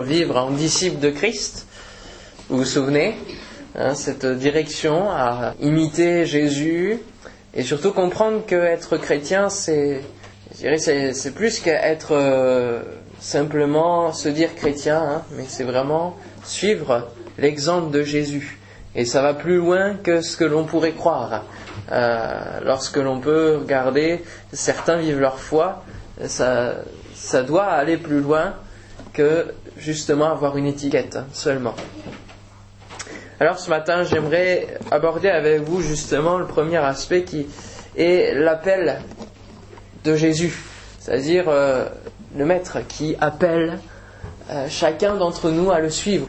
[0.00, 1.66] vivre en disciple de Christ.
[2.48, 3.14] Vous vous souvenez
[3.74, 6.98] hein, Cette direction à imiter Jésus
[7.52, 10.00] et surtout comprendre qu'être chrétien, c'est,
[10.54, 12.80] c'est, plus qu'être euh,
[13.20, 18.58] simplement se dire chrétien, hein, mais c'est vraiment suivre l'exemple de Jésus.
[18.94, 21.44] Et ça va plus loin que ce que l'on pourrait croire.
[21.90, 24.24] Euh, lorsque l'on peut regarder,
[24.54, 25.84] certains vivent leur foi,
[26.24, 26.76] ça,
[27.14, 28.54] ça doit aller plus loin
[29.12, 31.74] que justement avoir une étiquette seulement.
[33.40, 37.46] Alors ce matin, j'aimerais aborder avec vous justement le premier aspect qui
[37.96, 39.00] est l'appel
[40.04, 40.54] de Jésus,
[41.00, 41.86] c'est-à-dire euh,
[42.36, 43.78] le Maître qui appelle
[44.50, 46.28] euh, chacun d'entre nous à le suivre.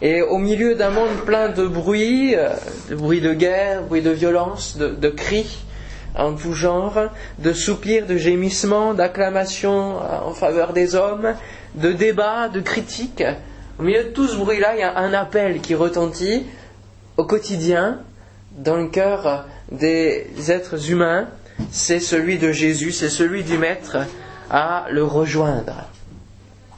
[0.00, 2.48] Et au milieu d'un monde plein de bruit, euh,
[2.88, 5.64] de bruit de guerre, bruit de violence, de, de cris
[6.16, 6.98] en tout genre,
[7.40, 11.34] de soupirs, de gémissements, d'acclamations en faveur des hommes,
[11.74, 13.24] de débats, de critiques.
[13.78, 16.46] Au milieu de tout ce bruit-là, il y a un appel qui retentit
[17.16, 18.00] au quotidien
[18.52, 21.28] dans le cœur des êtres humains.
[21.70, 23.98] C'est celui de Jésus, c'est celui du Maître
[24.50, 25.88] à le rejoindre.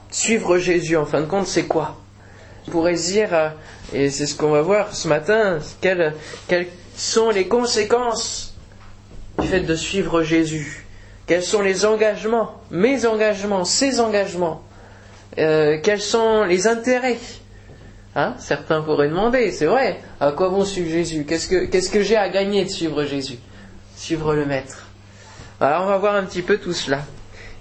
[0.09, 1.97] Suivre Jésus, en fin de compte, c'est quoi?
[2.67, 3.53] On pourrait dire,
[3.93, 6.13] et c'est ce qu'on va voir ce matin, quelles,
[6.47, 8.55] quelles sont les conséquences
[9.39, 10.85] du fait de suivre Jésus?
[11.27, 14.63] Quels sont les engagements, mes engagements, ses engagements?
[15.39, 17.17] Euh, quels sont les intérêts
[18.15, 22.01] hein Certains pourraient demander, c'est vrai, à quoi bon suivre Jésus Qu'est-ce que, qu'est-ce que
[22.01, 23.37] j'ai à gagner de suivre Jésus
[23.95, 24.87] Suivre le Maître.
[25.59, 26.99] Alors on va voir un petit peu tout cela.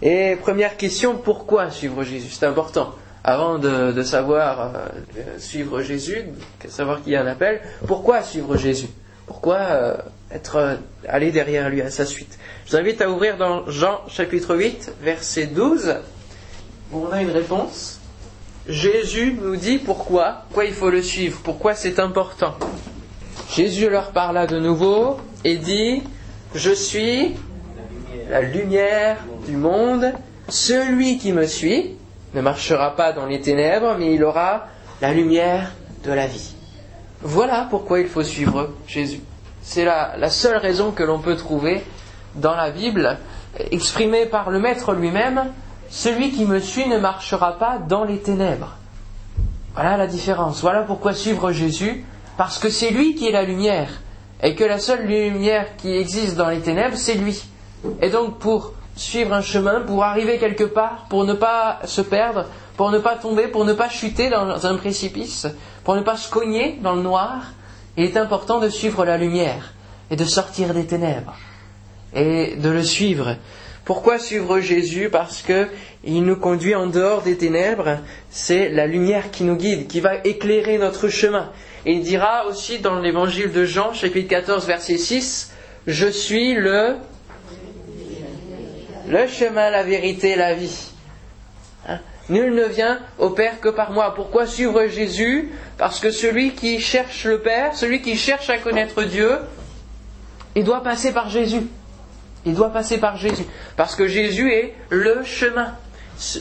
[0.03, 2.95] Et première question, pourquoi suivre Jésus C'est important.
[3.25, 4.73] Avant de, savoir
[5.17, 6.27] euh, suivre Jésus,
[6.69, 8.89] savoir qu'il y a un appel, pourquoi suivre Jésus
[9.27, 9.97] Pourquoi euh,
[10.31, 14.55] être aller derrière lui à sa suite Je vous invite à ouvrir dans Jean chapitre
[14.55, 15.97] 8, verset 12
[16.93, 18.01] on a une réponse.
[18.69, 22.55] Jésus nous dit pourquoi, pourquoi il faut le suivre, pourquoi c'est important.
[23.55, 26.03] Jésus leur parla de nouveau et dit,
[26.55, 27.35] je suis
[28.29, 30.13] la lumière du monde.
[30.49, 31.97] Celui qui me suit
[32.35, 34.67] ne marchera pas dans les ténèbres, mais il aura
[35.01, 35.73] la lumière
[36.05, 36.55] de la vie.
[37.23, 39.21] Voilà pourquoi il faut suivre Jésus.
[39.63, 41.83] C'est la, la seule raison que l'on peut trouver
[42.35, 43.19] dans la Bible,
[43.71, 45.47] exprimée par le Maître lui-même,
[45.97, 48.77] celui qui me suit ne marchera pas dans les ténèbres.
[49.73, 50.61] Voilà la différence.
[50.61, 52.05] Voilà pourquoi suivre Jésus,
[52.37, 53.89] parce que c'est lui qui est la lumière,
[54.43, 57.43] et que la seule lumière qui existe dans les ténèbres, c'est lui.
[58.03, 62.45] Et donc pour suivre un chemin, pour arriver quelque part, pour ne pas se perdre,
[62.77, 65.47] pour ne pas tomber, pour ne pas chuter dans un précipice,
[65.83, 67.53] pour ne pas se cogner dans le noir,
[67.97, 69.73] il est important de suivre la lumière
[70.11, 71.37] et de sortir des ténèbres
[72.15, 73.37] et de le suivre.
[73.87, 75.69] Pourquoi suivre Jésus Parce que
[76.03, 77.99] il nous conduit en dehors des ténèbres.
[78.31, 81.53] C'est la lumière qui nous guide, qui va éclairer notre chemin.
[81.87, 85.53] Il dira aussi dans l'évangile de Jean, chapitre 14, verset 6,
[85.87, 86.97] Je suis le,
[89.07, 90.89] le chemin, la vérité, la vie.
[91.89, 92.01] Hein?
[92.29, 94.17] Nul ne vient au Père que par moi.
[94.17, 99.05] Pourquoi suivre Jésus Parce que celui qui cherche le Père, celui qui cherche à connaître
[99.05, 99.39] Dieu,
[100.57, 101.69] il doit passer par Jésus.
[102.47, 103.45] Il doit passer par Jésus.
[103.77, 105.75] Parce que Jésus est le chemin.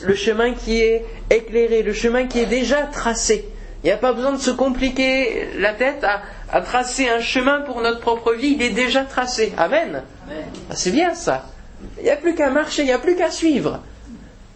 [0.03, 3.49] Le chemin qui est éclairé, le chemin qui est déjà tracé.
[3.83, 6.05] Il n'y a pas besoin de se compliquer la tête
[6.51, 8.55] à, tracer un chemin pour notre propre vie.
[8.55, 9.51] Il est déjà tracé.
[9.57, 10.03] Amen.
[10.29, 11.45] Ah, c'est bien ça.
[11.97, 13.81] Il n'y a plus qu'à marcher, il n'y a plus qu'à suivre.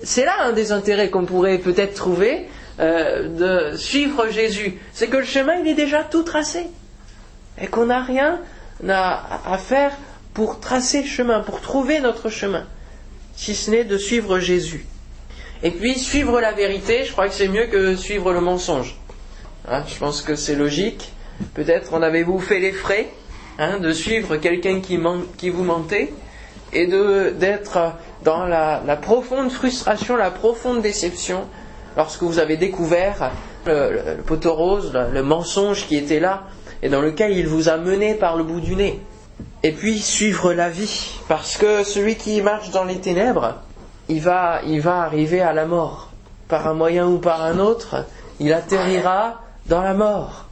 [0.01, 2.47] C'est là un des intérêts qu'on pourrait peut-être trouver
[2.79, 4.79] euh, de suivre Jésus.
[4.93, 6.67] C'est que le chemin, il est déjà tout tracé.
[7.61, 8.39] Et qu'on n'a rien
[8.87, 9.91] à faire
[10.39, 12.65] pour tracer chemin, pour trouver notre chemin,
[13.35, 14.85] si ce n'est de suivre Jésus.
[15.63, 18.95] Et puis suivre la vérité, je crois que c'est mieux que suivre le mensonge.
[19.67, 21.11] Hein, je pense que c'est logique.
[21.55, 23.09] Peut-être en avez-vous fait les frais
[23.57, 24.97] hein, de suivre quelqu'un qui,
[25.37, 26.13] qui, vous mentait
[26.71, 31.49] et d'être dans la, profonde frustration, la profonde déception
[31.97, 33.31] lorsque vous avez découvert
[33.65, 36.43] le, le poteau rose, le mensonge qui était là
[36.81, 39.01] et dans lequel il vous a mené par le bout du nez
[39.63, 43.55] et puis suivre la vie, parce que celui qui marche dans les ténèbres,
[44.07, 46.11] il va, il va arriver à la mort.
[46.47, 48.05] Par un moyen ou par un autre,
[48.39, 50.45] il atterrira dans la mort.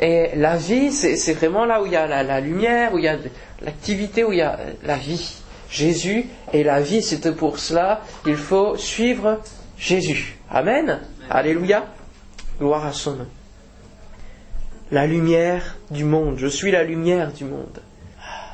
[0.00, 3.08] Et la vie, c'est vraiment là où il y a la, lumière, où il y
[3.08, 3.16] a
[3.62, 5.36] l'activité, où il y a la vie.
[5.70, 9.40] Jésus est la vie, c'est pour cela qu'il faut suivre
[9.78, 10.36] Jésus.
[10.50, 11.00] Amen.
[11.30, 11.86] Alléluia.
[12.58, 13.26] Gloire à son nom.
[14.90, 16.34] La lumière du monde.
[16.36, 17.80] Je suis la lumière du monde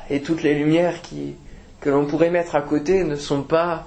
[0.09, 0.95] et toutes les lumières
[1.81, 3.85] que l'on pourrait mettre à côté ne sont pas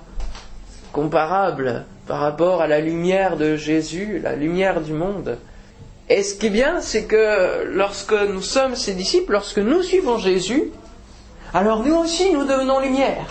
[0.92, 5.38] comparables par rapport à la lumière de Jésus, la lumière du monde.
[6.08, 10.18] Et ce qui est bien, c'est que lorsque nous sommes ses disciples, lorsque nous suivons
[10.18, 10.64] Jésus,
[11.54, 13.26] alors nous aussi nous devenons lumière.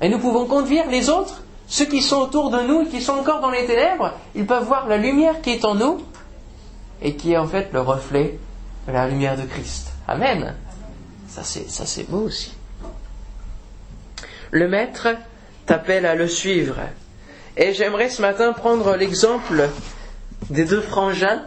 [0.00, 3.40] Et nous pouvons conduire les autres, ceux qui sont autour de nous, qui sont encore
[3.40, 6.00] dans les ténèbres, ils peuvent voir la lumière qui est en nous
[7.02, 8.38] et qui est en fait le reflet
[8.88, 9.92] de la lumière de Christ.
[10.08, 10.54] Amen.
[11.30, 12.52] Ça c'est, beau aussi.
[14.50, 15.08] Le maître
[15.64, 16.80] t'appelle à le suivre.
[17.56, 19.68] Et j'aimerais ce matin prendre l'exemple
[20.50, 21.42] des deux frangins,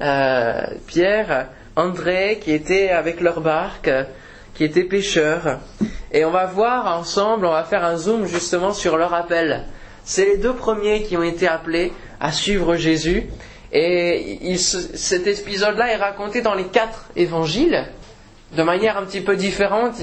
[0.00, 3.90] euh, Pierre, André, qui étaient avec leur barque,
[4.54, 5.60] qui étaient pêcheurs.
[6.10, 9.66] Et on va voir ensemble, on va faire un zoom justement sur leur appel.
[10.04, 13.28] C'est les deux premiers qui ont été appelés à suivre Jésus.
[13.72, 17.86] Et cet épisode-là est raconté dans les quatre évangiles
[18.52, 19.94] de manière un petit peu différente.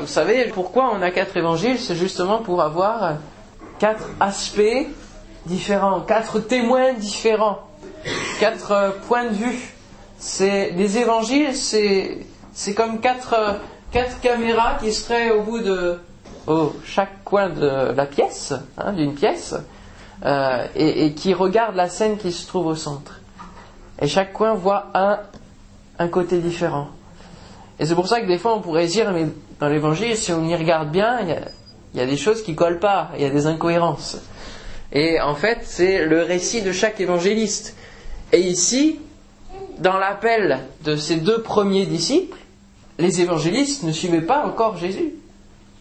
[0.00, 3.14] Vous savez pourquoi on a quatre évangiles C'est justement pour avoir
[3.78, 4.86] quatre aspects
[5.46, 7.60] différents, quatre témoins différents,
[8.40, 9.74] quatre points de vue.
[10.18, 13.58] C'est les évangiles, c'est comme quatre
[13.90, 15.98] quatre caméras qui seraient au bout de
[16.84, 19.54] chaque coin de la pièce, hein, d'une pièce,
[20.24, 23.20] euh, et, qui regardent la scène qui se trouve au centre.
[24.00, 26.88] Et chaque coin voit un côté différent.
[27.80, 29.26] Et c'est pour ça que des fois on pourrait dire, mais
[29.60, 33.10] dans l'évangile, si on y regarde bien, il y a, des choses qui collent pas,
[33.16, 34.18] il y a des incohérences.
[34.92, 37.76] Et en fait, c'est le récit de chaque évangéliste.
[38.32, 38.98] Et ici,
[39.78, 42.38] dans l'appel de ces deux premiers disciples,
[42.98, 45.14] les évangélistes ne suivaient pas encore Jésus.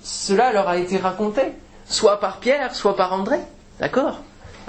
[0.03, 1.41] Cela leur a été raconté,
[1.87, 3.39] soit par Pierre, soit par André.
[3.79, 4.19] D'accord?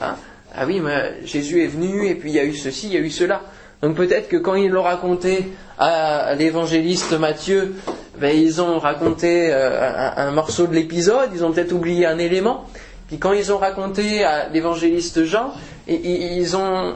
[0.01, 0.17] Hein?
[0.55, 2.97] Ah oui, mais Jésus est venu et puis il y a eu ceci, il y
[2.97, 3.43] a eu cela.
[3.83, 7.75] Donc peut-être que quand ils l'ont raconté à l'évangéliste Matthieu,
[8.21, 12.67] ben, ils ont raconté euh, un, morceau de l'épisode, ils ont peut-être oublié un élément.
[13.07, 15.53] Puis quand ils ont raconté à l'évangéliste Jean,
[15.87, 16.95] ils ont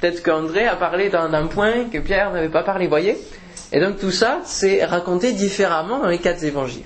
[0.00, 3.16] peut-être qu'André a parlé d'un point que Pierre n'avait pas parlé, voyez.
[3.72, 6.84] Et donc tout ça, c'est raconté différemment dans les quatre évangiles.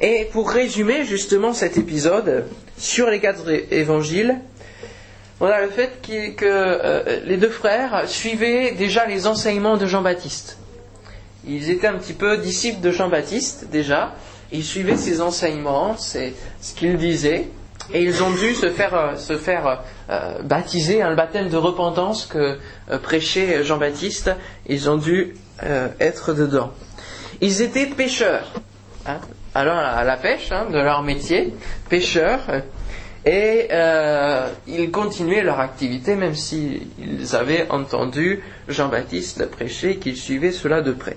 [0.00, 2.46] Et pour résumer justement cet épisode
[2.78, 4.38] sur les quatre évangiles,
[5.40, 10.58] a le fait que, euh, les deux frères suivaient déjà les enseignements de Jean-Baptiste.
[11.46, 14.14] Ils étaient un petit peu disciples de Jean-Baptiste déjà.
[14.52, 17.48] Ils suivaient ses enseignements, c'est ce qu'il disait,
[17.92, 22.26] et ils ont dû se faire, euh, se faire euh, baptiser, un baptême de repentance
[22.26, 22.58] que
[23.02, 24.30] prêchait Jean-Baptiste.
[24.66, 25.34] Ils ont dû
[26.00, 26.72] être dedans.
[27.40, 28.52] Ils étaient pêcheurs.
[29.06, 29.18] Hein,
[29.54, 31.54] alors à la pêche hein, de leur métier,
[31.88, 32.40] pêcheurs.
[33.26, 36.86] Et euh, ils continuaient leur activité même s'ils
[37.32, 41.16] avaient entendu Jean-Baptiste prêcher, qu'ils suivaient cela de près.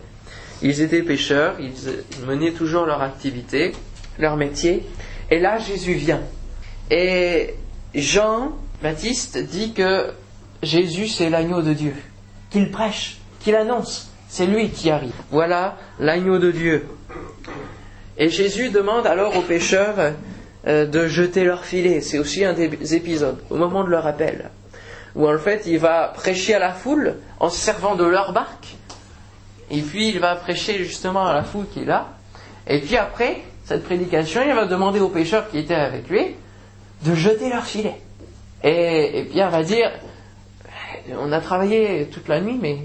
[0.62, 3.74] Ils étaient pêcheurs, ils menaient toujours leur activité,
[4.18, 4.84] leur métier.
[5.30, 6.22] Et là, Jésus vient.
[6.90, 7.56] Et
[7.94, 10.12] Jean-Baptiste dit que
[10.64, 11.94] Jésus, c'est l'agneau de Dieu,
[12.50, 14.12] qu'il prêche, qu'il annonce.
[14.30, 15.14] C'est lui qui arrive.
[15.30, 16.86] Voilà l'agneau de Dieu.
[18.18, 20.12] Et Jésus demande alors aux pêcheurs euh,
[20.66, 22.02] de jeter leur filet.
[22.02, 24.50] C'est aussi un des épisodes, au moment de leur appel,
[25.16, 28.76] où en fait il va prêcher à la foule en se servant de leur barque,
[29.70, 32.10] et puis il va prêcher justement à la foule qui est là,
[32.68, 36.36] et puis après cette prédication, il va demander aux pêcheurs qui étaient avec lui
[37.04, 37.96] de jeter leur filet.
[38.64, 39.92] Et, et Pierre va dire,
[41.20, 42.80] on a travaillé toute la nuit, mais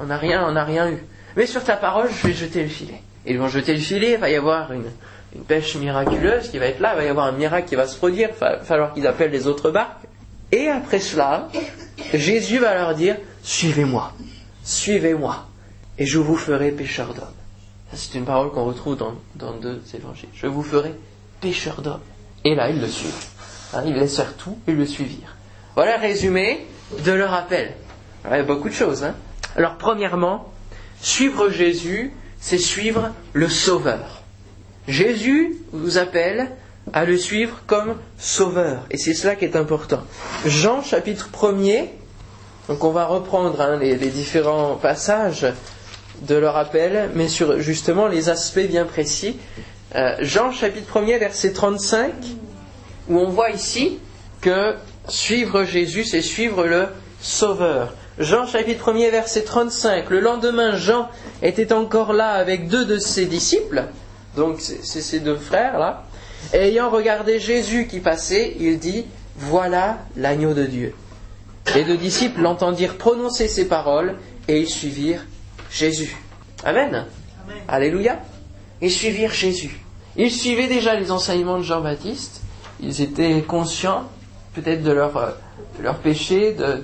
[0.00, 0.98] on n'a rien, on n'a rien eu.
[1.36, 3.00] Mais sur ta parole, je vais jeter le filet.
[3.26, 4.90] Ils vont jeter le filet, il va y avoir une,
[5.36, 7.86] une pêche miraculeuse qui va être là, il va y avoir un miracle qui va
[7.86, 10.06] se produire, il va falloir qu'ils appellent les autres barques.
[10.50, 11.48] Et après cela,
[12.14, 14.12] Jésus va leur dire, suivez-moi,
[14.64, 15.46] suivez-moi,
[15.98, 17.26] et je vous ferai pêcheur d'hommes.
[17.92, 20.28] c'est une parole qu'on retrouve dans, deux évangiles.
[20.34, 20.94] Je vous ferai
[21.40, 22.00] pêcheur d'hommes.
[22.44, 23.26] Et là, ils le suivent.
[23.74, 25.36] Hein, ils laissèrent tout et le suivirent.
[25.74, 26.66] Voilà résumé
[27.04, 27.74] de leur appel.
[28.24, 29.04] il y a beaucoup de choses.
[29.04, 29.14] Hein.
[29.56, 30.52] Alors, premièrement,
[31.00, 34.15] suivre Jésus, c'est suivre le Sauveur.
[34.88, 36.50] Jésus vous appelle
[36.92, 38.86] à le suivre comme sauveur.
[38.90, 40.02] Et c'est cela qui est important.
[40.44, 41.86] Jean chapitre 1er,
[42.68, 45.46] donc on va reprendre hein, les, différents passages
[46.22, 49.36] de leur appel, mais sur justement les aspects bien précis.
[49.94, 52.12] Euh, Jean chapitre 1er, verset 35,
[53.08, 53.98] où on voit ici
[54.40, 54.74] que
[55.08, 56.86] suivre Jésus, c'est suivre le
[57.20, 57.94] Sauveur.
[58.18, 61.08] Jean chapitre 1er, verset 35, le lendemain, Jean
[61.42, 63.84] était encore là avec deux de ses disciples
[64.36, 66.04] donc c'est ces deux frères-là.
[66.52, 69.04] Et ayant regardé Jésus qui passait, il dit,
[69.36, 70.94] Voilà l'agneau de Dieu.
[71.74, 74.16] Les deux disciples l'entendirent prononcer ces paroles
[74.46, 75.24] et ils suivirent
[75.70, 76.16] Jésus.
[76.64, 77.06] Amen.
[77.66, 78.20] Alléluia.
[78.80, 79.80] Ils suivirent Jésus.
[80.16, 82.42] Ils suivaient déjà les enseignements de Jean-Baptiste
[82.80, 84.04] ils étaient conscients
[84.54, 85.30] peut-être de leur, euh,
[85.78, 86.82] de leur péché, de,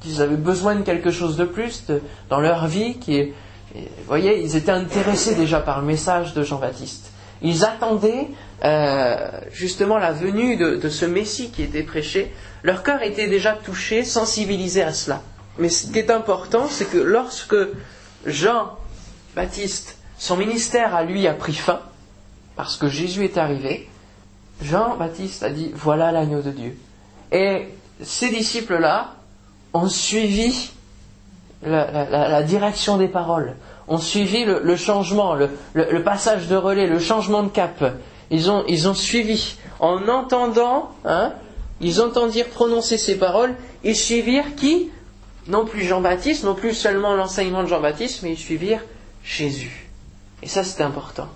[0.00, 1.84] qu'ils avaient besoin de quelque chose de plus
[2.28, 2.98] dans leur vie.
[2.98, 3.32] Qui,
[3.74, 7.10] vous voyez, ils étaient intéressés déjà par le message de Jean-Baptiste.
[7.42, 8.28] Ils attendaient
[8.64, 12.32] euh, justement la venue de, de, ce Messie qui était prêché.
[12.62, 15.22] Leur cœur était déjà touché, sensibilisé à cela.
[15.58, 17.56] Mais ce qui est important, c'est que lorsque
[18.26, 21.80] Jean-Baptiste, son ministère à lui a pris fin,
[22.56, 23.88] parce que Jésus est arrivé,
[24.62, 26.76] Jean-Baptiste a dit, voilà l'agneau de Dieu.
[27.32, 27.68] Et
[28.00, 29.14] ces disciples-là
[29.72, 30.70] ont suivi
[31.64, 33.56] la, direction des paroles,
[33.88, 37.84] ont suivi le, changement, le, passage de relais, le changement de cap.
[38.30, 39.56] Ils ont, ils ont suivi.
[39.80, 41.32] En entendant, hein,
[41.80, 44.90] ils entendirent prononcer ces paroles, ils suivirent qui?
[45.46, 48.82] Non plus Jean-Baptiste, non plus seulement l'enseignement de Jean-Baptiste, mais ils suivirent
[49.22, 49.90] Jésus.
[50.42, 51.28] Et ça, c'est important.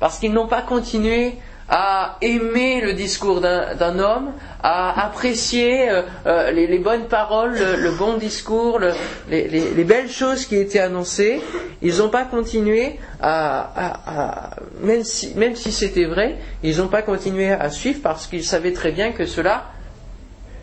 [0.00, 1.34] Parce qu'ils n'ont pas continué
[1.68, 4.32] à aimer le discours d'un homme,
[4.62, 8.80] à apprécier euh, euh, les, bonnes paroles, le, bon discours,
[9.28, 11.40] les, belles choses qui étaient annoncées.
[11.82, 18.00] Ils n'ont pas continué à, même si, c'était vrai, ils n'ont pas continué à suivre
[18.02, 19.64] parce qu'ils savaient très bien que cela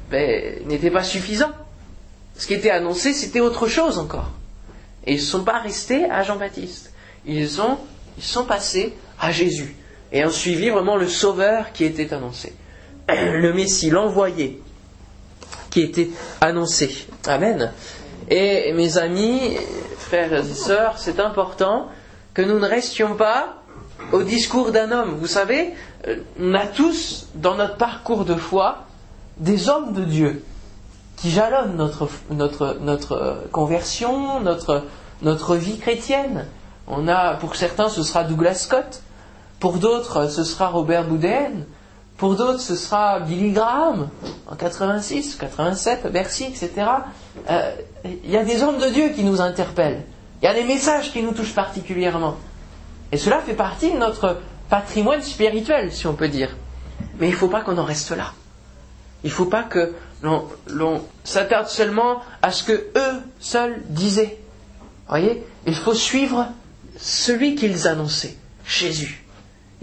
[0.10, 1.52] ben, n'était pas suffisant.
[2.38, 4.32] Ce qui était annoncé, c'était autre chose encore.
[5.06, 6.94] Et ils ne sont pas restés à Jean-Baptiste.
[7.26, 7.78] Ils, ont,
[8.18, 9.76] ils sont passés à Jésus
[10.14, 12.54] et ont suivi vraiment le Sauveur qui était annoncé.
[13.10, 14.62] Le Messie, l'envoyé,
[15.70, 17.08] qui était annoncé.
[17.26, 17.74] Amen.
[18.30, 19.58] Et mes amis,
[19.98, 21.90] frères et sœurs, c'est important
[22.34, 23.62] que nous ne restions pas
[24.12, 25.18] au discours d'un homme.
[25.20, 25.74] Vous savez,
[26.40, 28.86] on a tous dans notre parcours de foi
[29.38, 30.44] des hommes de Dieu
[31.18, 34.84] qui jalonnent notre, notre, notre conversion, notre,
[35.22, 36.46] notre vie chrétienne.
[36.88, 39.02] On a, pour certains, ce sera Douglas Scott,
[39.64, 41.52] pour d'autres, ce sera Robert Boudin.
[42.18, 44.10] Pour d'autres, ce sera Billy Graham
[44.46, 46.70] en 86, 87, Bercy, etc.
[47.50, 47.72] Euh,
[48.04, 50.04] il y a des hommes de Dieu qui nous interpellent.
[50.42, 52.36] Il y a des messages qui nous touchent particulièrement.
[53.14, 56.50] Et cela fait partie de notre patrimoine spirituel, si on peut dire.
[57.22, 58.34] Mais il ne faut pas qu'on en reste là.
[59.24, 59.94] Il ne faut pas que
[60.68, 64.40] l'on s'attarde seulement à ce que eux seuls disaient.
[65.08, 65.42] Voyez?
[65.66, 66.48] Il faut suivre
[66.98, 69.23] celui qu'ils annonçaient, Jésus.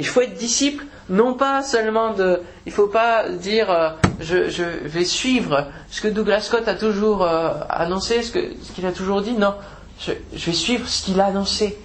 [0.00, 2.40] Il faut être disciple, non pas seulement de.
[2.64, 7.22] Il ne faut pas dire euh, je, vais suivre ce que Douglas Scott a toujours
[7.22, 9.32] euh, annoncé, ce qu'il a toujours dit.
[9.32, 9.54] Non,
[10.00, 11.78] je, vais suivre ce qu'il a annoncé.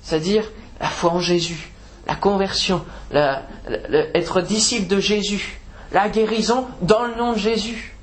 [0.00, 1.70] C'est-à-dire la foi en Jésus,
[2.06, 2.82] la conversion,
[3.12, 5.60] être disciple de Jésus,
[5.92, 7.94] la guérison dans le nom de Jésus,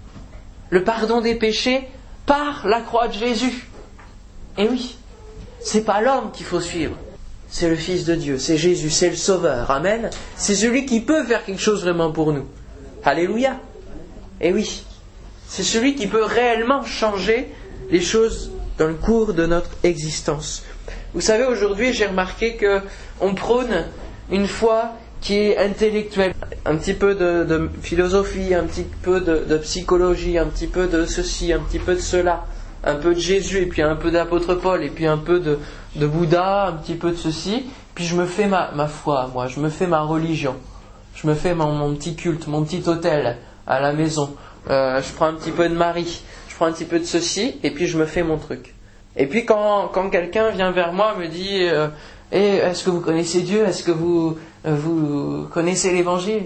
[0.70, 1.88] le pardon des péchés
[2.28, 3.68] par la croix de Jésus.
[4.60, 4.96] Et oui,
[5.60, 6.96] c'est pas l'homme qu'il faut suivre,
[7.50, 9.72] c'est le Fils de Dieu, c'est Jésus, c'est le Sauveur.
[9.72, 10.10] Amen.
[10.36, 12.46] C'est celui qui peut faire quelque chose vraiment pour nous.
[13.04, 13.60] Alléluia.
[14.40, 14.84] Et oui,
[15.48, 17.50] c'est celui qui peut réellement changer
[17.90, 20.64] les choses dans le cours de notre existence.
[21.14, 22.82] Vous savez, aujourd'hui, j'ai remarqué que
[23.20, 23.86] on prône
[24.32, 26.34] une foi qui est intellectuelle,
[26.66, 31.52] un petit peu de, philosophie, un petit peu de psychologie, un petit peu de ceci,
[31.52, 32.46] un petit peu de cela
[32.84, 35.58] un peu de Jésus, et puis un peu d'apôtre Paul, et puis un peu de,
[35.96, 39.70] Bouddha, un petit peu de ceci, puis je me fais ma, foi, moi, je me
[39.70, 40.56] fais ma religion,
[41.16, 44.34] je me fais mon, petit culte, mon petit hôtel à la maison,
[44.70, 47.56] euh, je prends un petit peu de Marie, je prends un petit peu de ceci,
[47.64, 48.74] et puis je me fais mon truc.
[49.16, 51.88] Et puis quand, quelqu'un vient vers moi, me dit, euh,
[52.32, 53.66] eh, est-ce que vous connaissez Dieu?
[53.66, 56.44] Est-ce que vous, vous connaissez l'Évangile?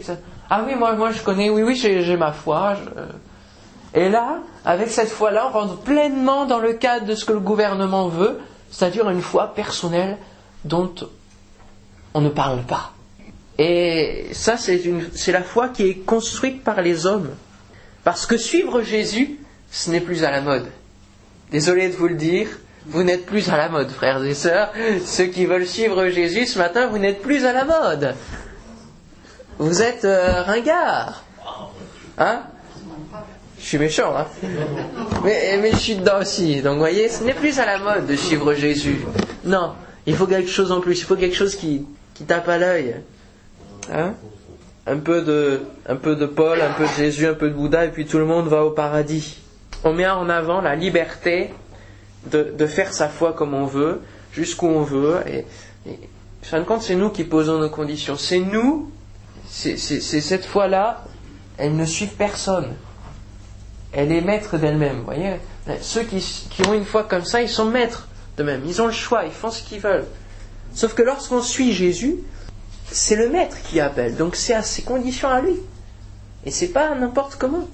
[0.49, 2.75] Ah oui, moi, moi je connais, oui, oui, j'ai ma foi.
[3.93, 7.39] Et là, avec cette foi-là, on rentre pleinement dans le cadre de ce que le
[7.39, 8.39] gouvernement veut,
[8.71, 10.17] c'est-à-dire une foi personnelle
[10.65, 10.93] dont
[12.13, 12.93] on ne parle pas.
[13.59, 17.29] Et ça, c'est la foi qui est construite par les hommes.
[18.03, 19.39] Parce que suivre Jésus,
[19.71, 20.67] ce n'est plus à la mode.
[21.51, 22.47] Désolé de vous le dire,
[22.87, 24.71] vous n'êtes plus à la mode, frères et sœurs.
[25.05, 28.15] Ceux qui veulent suivre Jésus ce matin, vous n'êtes plus à la mode.
[29.59, 31.23] Vous êtes euh, ringard.
[32.17, 32.41] Hein?
[33.63, 34.27] Je suis méchant, hein
[35.23, 36.61] mais, je suis dedans aussi.
[36.61, 38.99] Donc, vous voyez, ce n'est plus à la mode de suivre Jésus.
[39.45, 39.71] Non,
[40.05, 40.99] il faut quelque chose en plus.
[40.99, 41.85] Il faut quelque chose qui,
[42.27, 42.97] tape à l'œil.
[43.89, 44.15] Hein?
[44.85, 45.61] Un peu, de,
[46.25, 48.65] Paul, un peu de Jésus, un peu de Bouddha, et puis tout le monde va
[48.65, 49.37] au paradis.
[49.85, 51.51] On met en avant la liberté
[52.29, 54.01] de, faire sa foi comme on veut,
[54.33, 55.21] jusqu'où on veut.
[55.25, 55.45] Et,
[55.89, 55.99] et
[56.41, 58.17] fin de compte, c'est nous qui posons nos conditions.
[58.17, 58.91] C'est nous,
[59.47, 61.05] c'est cette foi-là,
[61.57, 62.73] elles ne suivent personne
[63.93, 65.03] elle est maître d'elle-même.
[65.05, 65.35] Voyez
[65.81, 66.23] Ceux qui,
[66.67, 68.07] ont une foi comme ça, ils sont maîtres
[68.37, 68.63] d'eux-mêmes.
[68.65, 70.07] Ils ont le choix, ils font ce qu'ils veulent.
[70.73, 72.17] Sauf que lorsqu'on suit Jésus,
[72.91, 74.15] c'est le maître qui appelle.
[74.15, 75.55] Donc c'est à ses conditions à lui.
[76.45, 77.67] Et c'est pas n'importe comment.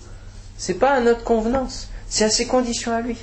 [0.58, 1.88] C'est pas à notre convenance.
[2.10, 3.18] C'est à ses conditions à lui.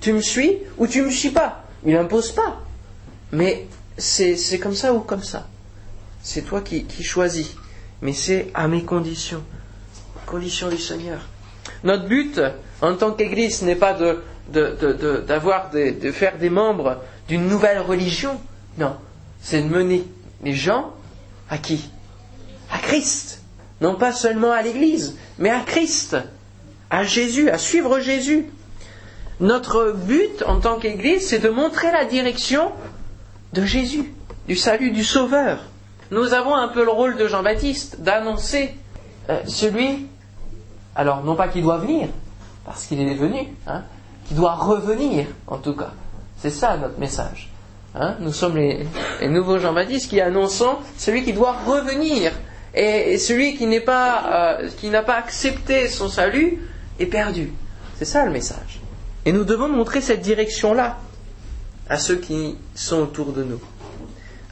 [0.00, 1.64] Tu me suis ou tu me suis pas.
[1.84, 2.60] Il n'impose pas.
[3.32, 3.66] Mais
[3.96, 5.48] c'est comme ça ou comme ça.
[6.22, 7.54] C'est toi qui, qui choisis.
[8.02, 9.42] Mais c'est à mes conditions.
[10.26, 11.20] Conditions du Seigneur.
[11.84, 12.40] Notre but
[12.80, 14.22] en tant qu'Église n'est pas de,
[15.26, 18.40] d'avoir de, faire des membres d'une nouvelle religion.
[18.78, 18.96] Non,
[19.40, 20.04] c'est de mener
[20.42, 20.92] les gens
[21.48, 21.90] à qui?
[22.70, 23.40] À Christ.
[23.80, 26.16] Non pas seulement à l'Église, mais à Christ,
[26.90, 28.46] à Jésus, à suivre Jésus.
[29.40, 32.70] Notre but en tant qu'Église, c'est de montrer la direction
[33.52, 34.12] de Jésus,
[34.46, 35.58] du salut du Sauveur.
[36.12, 38.74] Nous avons un peu le rôle de Jean-Baptiste, d'annoncer
[39.30, 40.06] euh, celui,
[40.94, 42.08] alors non pas qu'il doit venir,
[42.64, 43.82] parce qu'il est venu, hein,
[44.26, 45.92] qui doit revenir en tout cas.
[46.38, 47.50] C'est ça notre message.
[47.94, 48.16] Hein.
[48.20, 48.86] Nous sommes les,
[49.28, 52.32] nouveaux Jean-Baptiste qui annonçons celui qui doit revenir.
[52.74, 56.58] Et, celui qui n'est pas, euh, qui n'a pas accepté son salut
[56.98, 57.52] est perdu.
[57.98, 58.80] C'est ça le message.
[59.24, 60.98] Et nous devons montrer cette direction-là
[61.88, 63.60] à ceux qui sont autour de nous.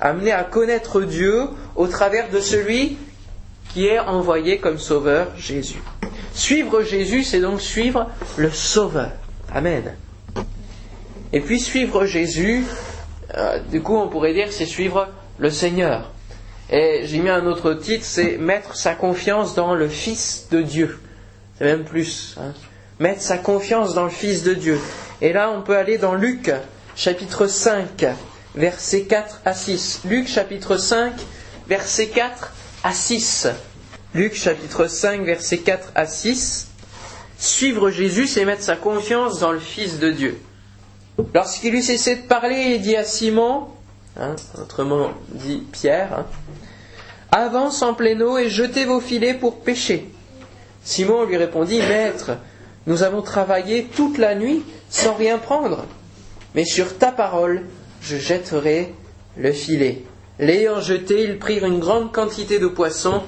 [0.00, 2.98] Amener à connaître Dieu au travers de celui
[3.72, 5.82] qui est envoyé comme sauveur, Jésus.
[6.34, 9.12] Suivre Jésus, c'est donc suivre le sauveur.
[9.52, 9.94] Amen.
[11.32, 12.64] Et puis suivre Jésus,
[13.36, 15.08] euh, du coup on pourrait dire c'est suivre
[15.38, 16.10] le Seigneur.
[16.70, 21.00] Et j'ai mis un autre titre, c'est mettre sa confiance dans le Fils de Dieu.
[21.58, 22.36] C'est même plus.
[22.38, 22.52] Hein.
[23.00, 24.78] Mettre sa confiance dans le Fils de Dieu.
[25.20, 26.52] Et là on peut aller dans Luc
[26.96, 28.06] chapitre 5,
[28.54, 30.02] versets 4 à 6.
[30.04, 31.12] Luc chapitre 5,
[31.68, 32.52] versets 4
[32.84, 33.48] à 6.
[34.12, 36.66] Luc chapitre 5, versets 4 à 6.
[37.38, 40.40] Suivre Jésus, c'est mettre sa confiance dans le Fils de Dieu.
[41.32, 43.68] Lorsqu'il eut cessé de parler, il dit à Simon,
[44.18, 46.26] hein, autrement dit Pierre, hein,
[47.30, 50.10] Avance en pleine eau et jetez vos filets pour pêcher.
[50.82, 52.32] Simon lui répondit, Maître,
[52.88, 55.86] nous avons travaillé toute la nuit sans rien prendre,
[56.56, 57.62] mais sur ta parole,
[58.02, 58.92] je jetterai
[59.36, 60.02] le filet.
[60.40, 63.22] L'ayant jeté, ils prirent une grande quantité de poissons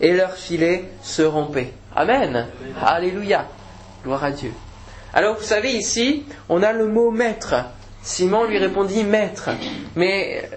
[0.00, 1.72] et leurs filets se rompaient.
[1.94, 2.46] Amen.
[2.84, 3.46] Alléluia.
[4.04, 4.52] Gloire à Dieu.
[5.12, 7.54] Alors vous savez ici, on a le mot maître.
[8.02, 9.50] Simon lui répondit maître,
[9.96, 10.48] mais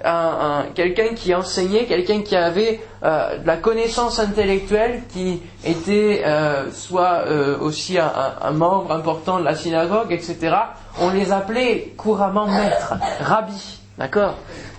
[0.75, 7.23] quelqu'un qui enseignait, quelqu'un qui avait euh, de la connaissance intellectuelle, qui était euh, soit
[7.25, 10.56] euh, aussi un, membre important de la synagogue, etc.
[10.99, 14.36] On les appelait couramment maître, rabbi, d'accord?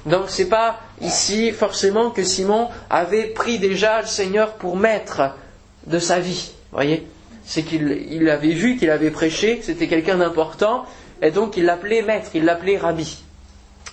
[0.06, 5.34] Donc c'est pas ici forcément que Simon avait pris déjà le Seigneur pour maître
[5.86, 7.06] de sa vie, voyez
[7.44, 10.84] C'est qu'il avait vu qu'il avait prêché, c'était quelqu'un d'important,
[11.20, 13.22] et donc il l'appelait maître, il l'appelait rabbi.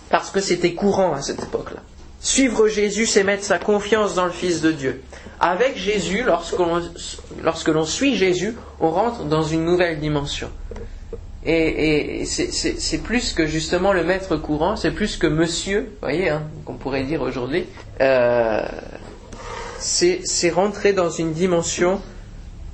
[0.10, 1.82] Parce que c'était courant à cette époque-là.
[2.22, 5.02] Suivre Jésus, c'est mettre sa confiance dans le Fils de Dieu.
[5.39, 10.50] Avec Jésus, lorsque l'on suit Jésus, on rentre dans une nouvelle dimension.
[11.45, 16.75] Et, c'est plus que justement le maître courant, c'est plus que monsieur, voyez, hein, qu'on
[16.75, 17.65] pourrait dire aujourd'hui.
[18.02, 18.62] Euh,
[19.80, 22.02] c'est rentrer dans une dimension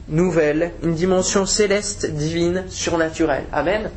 [0.08, 3.45] nouvelle, une dimension céleste, divine, surnaturelle.
[3.51, 3.91] Amen.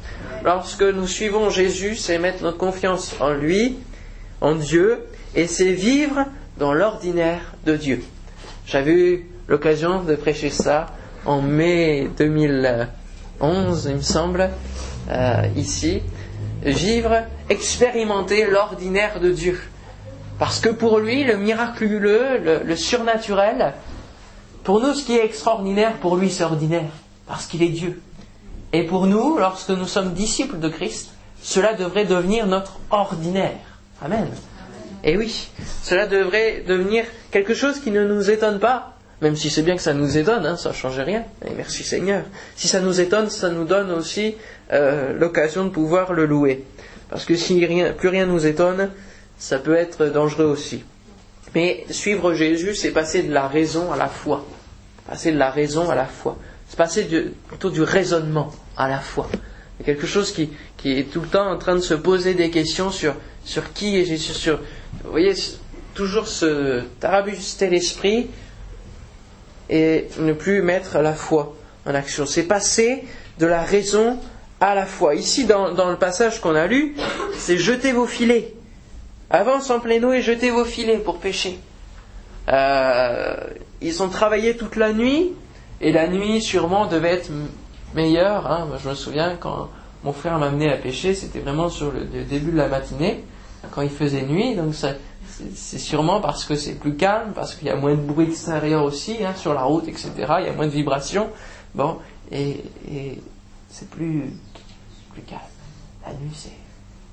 [0.45, 3.77] Lorsque nous suivons Jésus, c'est mettre notre confiance en lui,
[4.41, 4.99] en Dieu,
[5.35, 6.27] et c'est vivre
[6.59, 8.03] dans l'ordinaire de Dieu.
[8.67, 10.87] J'avais eu l'occasion de prêcher ça
[11.25, 12.09] en mai
[13.41, 14.51] 2011, il me semble,
[15.11, 16.03] euh, ici.
[16.63, 19.61] Vivre, expérimenter l'ordinaire de Dieu.
[20.39, 23.75] Parce que pour lui, le miraculeux, le, surnaturel,
[24.65, 26.91] pour nous, ce qui est extraordinaire, pour lui, c'est ordinaire.
[27.27, 28.01] Parce qu'il est Dieu.
[28.73, 31.11] Et pour nous, lorsque nous sommes disciples de Christ,
[31.43, 33.59] cela devrait devenir notre ordinaire.
[34.03, 34.29] Amen.
[35.05, 35.49] Et oui,
[35.83, 39.83] cela devrait devenir quelque chose qui ne nous étonne pas, même si c'est bien que
[39.83, 41.25] ça nous étonne, hein, ça ne change rien.
[41.45, 42.25] Et merci Seigneur.
[42.55, 44.37] Si ça nous étonne, ça nous donne aussi
[44.73, 46.65] euh, l'occasion de pouvoir le louer.
[47.11, 48.91] Parce que si rien, plus rien nous étonne,
[49.39, 50.85] ça peut être dangereux aussi.
[51.55, 54.47] Mais suivre Jésus, c'est passer de la raison à la foi.
[55.09, 56.39] Passer de la raison à la foi.
[56.69, 57.09] C'est passer
[57.49, 59.29] plutôt du raisonnement à la foi.
[59.79, 60.51] C'est quelque chose qui,
[60.85, 64.05] est tout le temps en train de se poser des questions sur, sur qui est
[64.05, 64.35] Jésus.
[64.35, 64.59] Sur,
[65.05, 65.35] vous voyez,
[65.95, 68.29] toujours se tarabuster l'esprit
[69.71, 71.55] et ne plus mettre la foi
[71.87, 72.27] en action.
[72.27, 73.05] C'est passer
[73.39, 74.19] de la raison
[74.61, 75.15] à la foi.
[75.15, 76.97] Ici, dans, dans le passage qu'on a lu,
[77.37, 78.55] c'est jeter vos filets.
[79.31, 81.59] Avance en pleine eau et jetez vos filets pour pêcher.
[82.49, 83.37] Euh,
[83.81, 85.33] ils ont travaillé toute la nuit,
[85.81, 87.31] et la nuit sûrement devait être
[87.95, 88.51] meilleure.
[88.51, 88.69] Hein.
[88.83, 89.69] je me souviens quand
[90.05, 93.25] mon frère m'a amené à pêcher, c'était vraiment sur le, début de la matinée,
[93.71, 94.95] quand il faisait nuit, donc ça,
[95.55, 98.85] c'est sûrement parce que c'est plus calme, parce qu'il y a moins de bruit extérieur
[98.85, 100.11] aussi, hein, sur la route, etc.
[100.41, 101.31] Il y a moins de vibrations.
[101.75, 101.99] Bon,
[102.31, 102.65] et,
[103.71, 104.33] c'est plus,
[105.13, 105.41] plus calme.
[106.05, 106.49] La nuit, c'est.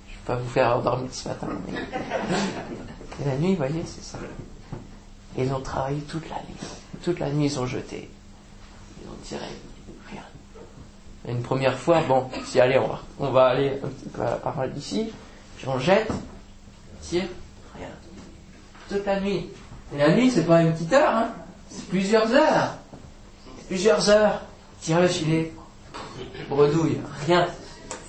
[0.07, 1.47] Je ne vais pas vous faire dormir ce matin.
[1.67, 1.79] Mais...
[3.25, 4.17] La nuit, vous voyez, c'est ça.
[5.37, 6.57] Ils ont travaillé toute la nuit.
[7.03, 8.09] Toute la nuit, ils ont jeté.
[9.01, 9.45] Ils ont tiré
[10.09, 10.23] rien.
[11.27, 14.59] une première fois, bon, si allez, on va, on va aller un petit peu par
[14.59, 15.11] là d'ici,
[15.57, 16.11] puis on jette,
[17.01, 17.23] tire.
[18.89, 19.49] Toute la nuit.
[19.93, 21.29] Et la nuit, c'est pas une petite heure, hein.
[21.69, 22.75] C'est plusieurs heures.
[23.67, 24.41] Plusieurs heures.
[24.81, 25.51] Tire le filet.
[26.49, 26.97] Bredouille.
[27.25, 27.47] Rien.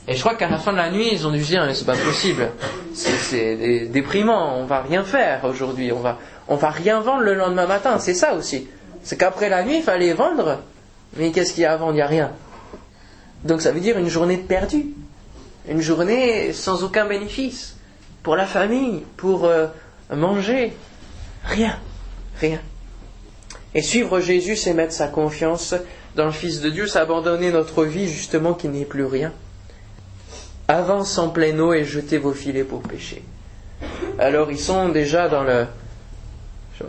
[0.09, 1.85] Et je crois qu'à la fin de la nuit, ils ont dû dire, mais c'est
[1.85, 2.51] pas possible.
[2.95, 4.57] C'est déprimant.
[4.59, 5.91] On va rien faire aujourd'hui.
[5.93, 7.99] On va, on va rien vendre le lendemain matin.
[7.99, 8.69] C'est ça aussi.
[9.03, 10.61] C'est qu'après la nuit, il fallait vendre.
[11.17, 11.93] Mais qu'est-ce qu'il y a à vendre?
[11.93, 12.31] Il n'y a rien.
[13.45, 14.87] Donc ça veut dire une journée perdue.
[15.69, 17.77] Une journée sans aucun bénéfice.
[18.23, 19.67] Pour la famille, pour euh,
[20.11, 20.73] manger.
[21.45, 21.77] Rien.
[22.41, 22.61] Rien.
[23.75, 25.75] Et suivre Jésus, c'est mettre sa confiance
[26.17, 29.33] dans le Fils de Dieu, c'est abandonner notre vie justement qui n'est plus rien.
[30.67, 33.23] Avance en pleine eau et jetez vos filets pour pêcher.
[34.19, 35.67] Alors ils sont déjà dans le...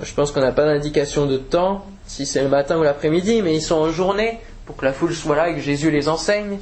[0.02, 3.54] Je pense qu'on n'a pas d'indication de temps, si c'est le matin ou l'après-midi, mais
[3.54, 6.58] ils sont en journée pour que la foule soit là et que Jésus les enseigne.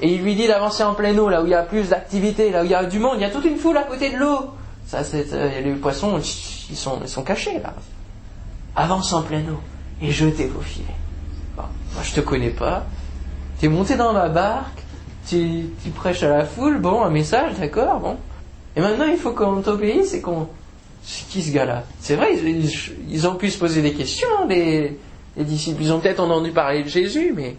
[0.00, 2.50] Et il lui dit d'avancer en pleine eau, là où il y a plus d'activité,
[2.50, 4.10] là où il y a du monde, il y a toute une foule à côté
[4.10, 4.50] de l'eau.
[4.88, 7.74] Ça, c'est, euh, les poissons, ils sont, cachés là.
[8.74, 9.60] Avance en pleine eau
[10.00, 10.86] et jetez vos filets.
[11.56, 12.86] Moi je te connais pas.
[13.60, 14.82] Tu es monté dans ma barque,
[15.28, 18.16] tu, tu, prêches à la foule, bon, un message, d'accord, bon.
[18.76, 20.48] Et maintenant il faut qu'on t'obéisse et qu'on.
[21.02, 21.84] C'est qui ce gars-là?
[22.00, 24.98] C'est vrai, ils, ont pu se poser des questions, les,
[25.36, 25.82] les disciples.
[25.82, 27.56] Ils ont peut-être entendu parler de Jésus, mais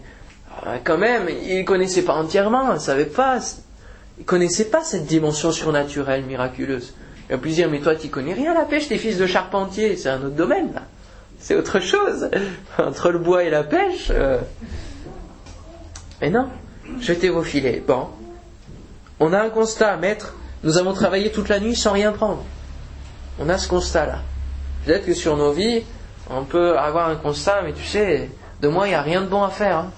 [0.66, 3.38] euh, quand même, ils ne connaissaient pas entièrement, ils ne savaient pas.
[4.18, 6.92] Ils connaissaient pas cette dimension surnaturelle, miraculeuse.
[7.30, 9.26] Il a pu dire, mais toi, tu connais rien à la pêche, t'es fils de
[9.26, 10.82] charpentier, c'est un autre domaine, là.
[11.38, 12.28] C'est autre chose.
[12.78, 14.08] Entre le bois et la pêche.
[14.10, 14.40] Euh.
[16.20, 16.48] Mais non,
[17.00, 17.82] jetez vos filets.
[17.86, 18.08] Bon.
[19.20, 20.34] On a un constat, maître.
[20.64, 22.42] Nous avons travaillé toute la nuit sans rien prendre.
[23.38, 24.18] On a ce constat-là.
[24.84, 25.84] Peut-être que sur nos vies,
[26.28, 28.28] on peut avoir un constat, mais tu sais,
[28.60, 29.76] de moi, il n'y a rien de bon à faire.
[29.78, 29.92] Hein.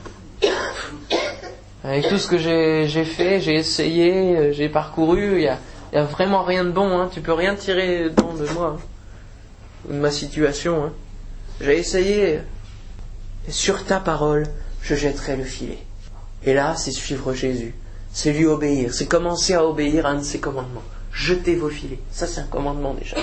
[1.83, 5.49] Avec tout ce que j'ai fait, j'ai essayé, euh, j'ai parcouru,
[5.93, 7.11] il n'y a vraiment rien de bon, hein.
[7.13, 9.91] tu peux rien tirer de moi, hein.
[9.91, 10.85] de ma situation.
[10.85, 10.93] Hein.
[11.61, 12.39] J'ai essayé,
[13.49, 14.47] sur ta parole,
[14.81, 15.79] je jetterai le filet.
[16.45, 17.75] Et là, c'est suivre Jésus,
[18.11, 20.83] c'est lui obéir, c'est commencer à obéir à un de ses commandements.
[21.13, 23.19] Jetez vos filets, ça c'est un commandement déjà.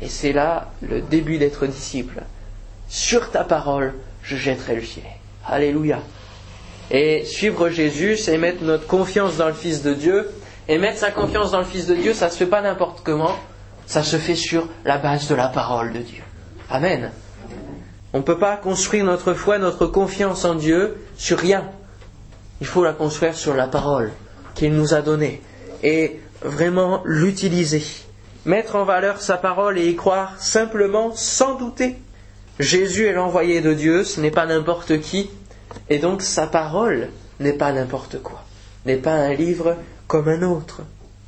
[0.00, 2.22] Et c'est là le début d'être disciple.
[2.88, 3.92] Sur ta parole,
[4.22, 5.18] je jetterai le filet.
[5.46, 6.00] Alléluia.
[6.90, 10.30] Et suivre Jésus, c'est mettre notre confiance dans le Fils de Dieu
[10.68, 13.36] et mettre sa confiance dans le Fils de Dieu, ça se fait pas n'importe comment,
[13.86, 16.22] ça se fait sur la base de la parole de Dieu.
[16.70, 17.10] Amen.
[18.12, 21.64] On ne peut pas construire notre foi, notre confiance en Dieu sur rien.
[22.60, 24.12] Il faut la construire sur la parole
[24.54, 25.42] qu'il nous a donnée
[25.82, 27.82] et vraiment l'utiliser.
[28.44, 31.96] Mettre en valeur sa parole et y croire simplement sans douter.
[32.60, 35.28] Jésus est l'envoyé de Dieu, ce n'est pas n'importe qui,
[35.90, 37.08] et donc sa parole
[37.40, 38.44] n'est pas n'importe quoi,
[38.86, 40.82] n'est pas un livre comme un autre.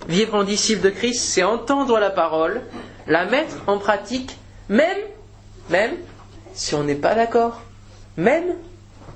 [0.08, 2.62] Vivre en disciple de Christ, c'est entendre la parole,
[3.06, 4.98] la mettre en pratique, même,
[6.54, 7.62] si on n'est pas d'accord,
[8.16, 8.54] même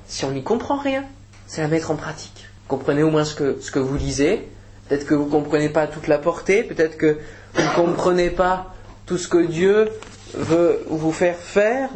[0.07, 1.05] si on n'y comprend rien,
[1.47, 2.47] c'est la mettre en pratique.
[2.69, 4.49] Comprenez au moins ce que, vous lisez.
[4.89, 7.19] Peut-être que vous ne comprenez pas toute la portée, peut-être que
[7.55, 8.75] vous ne comprenez pas
[9.07, 9.89] tout ce que Dieu
[10.35, 11.91] veut vous faire faire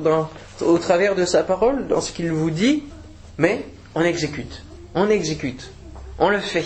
[0.61, 2.85] au travers de sa parole, dans ce qu'il vous dit,
[3.39, 4.65] mais on exécute.
[4.95, 5.71] On exécute.
[6.19, 6.65] On le fait.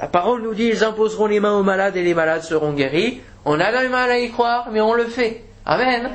[0.00, 3.20] La parole nous dit ils imposeront les mains aux malades et les malades seront guéris.
[3.44, 5.44] On a du mal à y croire, mais on le fait.
[5.66, 6.10] Amen.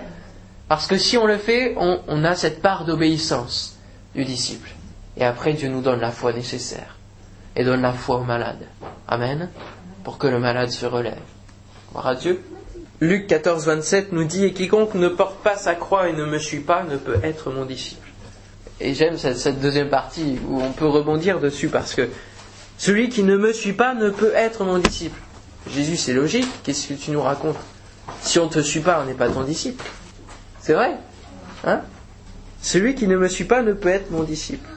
[0.68, 3.78] Parce que si on le fait, on, a cette part d'obéissance
[4.16, 4.70] du disciple.
[5.18, 6.98] Et après, Dieu nous donne la foi nécessaire.
[7.56, 8.66] Et donne la foi aux malades.
[9.08, 9.50] Amen.
[10.04, 11.22] Pour que le malade se relève.
[11.92, 12.44] Gloire à Dieu.
[13.02, 16.40] Luc 14, 27 nous dit, et quiconque ne porte pas sa croix et ne me
[16.40, 18.08] suit pas ne peut être mon disciple.
[18.80, 22.10] Et j'aime cette deuxième partie où on peut rebondir dessus parce que
[22.78, 25.20] celui qui ne me suit pas ne peut être mon disciple.
[25.70, 26.48] Jésus, c'est logique.
[26.64, 27.58] Qu'est-ce que tu nous racontes
[28.22, 29.84] Si on ne te suit pas, on n'est pas ton disciple.
[30.60, 30.98] C'est vrai
[31.64, 31.82] hein?
[32.62, 34.68] Celui qui ne me suit pas ne peut être mon disciple.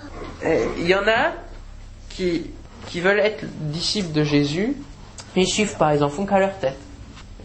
[0.45, 1.33] Il y en a
[2.11, 2.51] qui,
[2.97, 4.77] veulent être disciples de Jésus,
[5.35, 6.79] mais ils suivent pas, ils en font qu'à leur tête.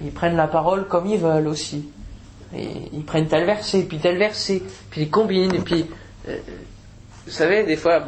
[0.04, 1.90] Ils prennent la parole comme ils veulent aussi.
[2.54, 5.86] Ils prennent tel verset, puis tel verset, puis ils combinent, puis...
[6.28, 6.38] Euh,
[7.26, 8.04] vous savez, des fois,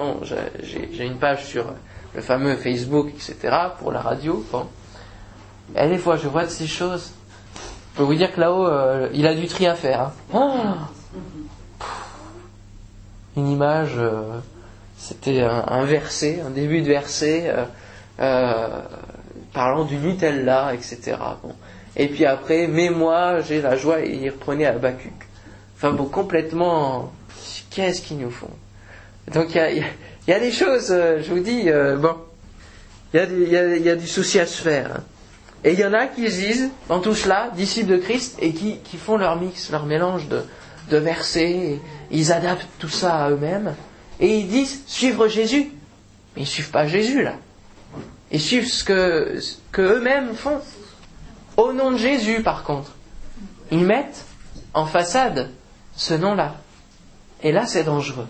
[0.61, 1.73] j'ai une page sur
[2.15, 4.43] le fameux Facebook, etc., pour la radio.
[4.51, 4.67] Bon.
[5.75, 7.11] Et des fois, je vois de ces choses.
[7.93, 10.11] Je peux vous dire que là-haut, euh, il a du tri à faire.
[10.33, 10.77] Hein.
[13.35, 14.39] Une image, euh,
[14.97, 17.53] c'était un, verset, un début de verset,
[18.17, 21.17] parlant du Nutella, etc.
[21.43, 21.53] Bon.
[21.97, 25.13] Et puis après, mais moi, j'ai la joie, et il reprenait Habakkuk.
[25.75, 27.11] Enfin bon, complètement,
[27.69, 28.49] qu'est-ce qu'ils nous font?
[29.33, 29.85] Donc il y a,
[30.27, 32.15] des choses, je vous dis, bon,
[33.13, 34.91] il y, a, du souci à se faire.
[34.97, 35.03] Hein.
[35.63, 38.97] Et il y en a qui disent, dans tout cela, disciples de Christ, et qui,
[38.97, 41.79] font leur mix, leur mélange de, versets,
[42.11, 43.73] ils adaptent tout ça à eux-mêmes,
[44.19, 45.71] et ils disent suivre Jésus.
[46.35, 47.35] Mais ils ne suivent pas Jésus là.
[48.31, 50.59] Ils suivent ce que, ce que eux-mêmes font.
[51.57, 52.91] Au nom de Jésus, par contre.
[53.71, 54.25] Ils mettent
[54.73, 55.49] en façade
[55.95, 56.55] ce nom-là.
[57.41, 58.27] Et là, c'est dangereux.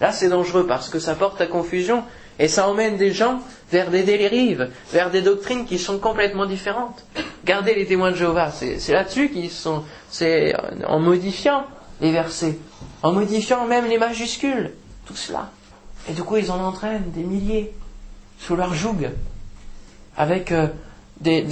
[0.00, 2.04] Là, c'est dangereux parce que ça porte à confusion
[2.38, 7.04] et ça emmène des gens vers des dérives, vers des doctrines qui sont complètement différentes.
[7.44, 10.54] Gardez les témoins de Jéhovah, c'est là-dessus qu'ils sont, c'est
[10.86, 11.64] en modifiant
[12.00, 12.58] les versets,
[13.02, 14.72] en modifiant même les majuscules,
[15.06, 15.50] tout cela.
[16.08, 17.72] Et du coup, ils en entraînent des milliers
[18.38, 19.10] sous leur joug,
[20.16, 20.68] avec euh,
[21.20, 21.44] des,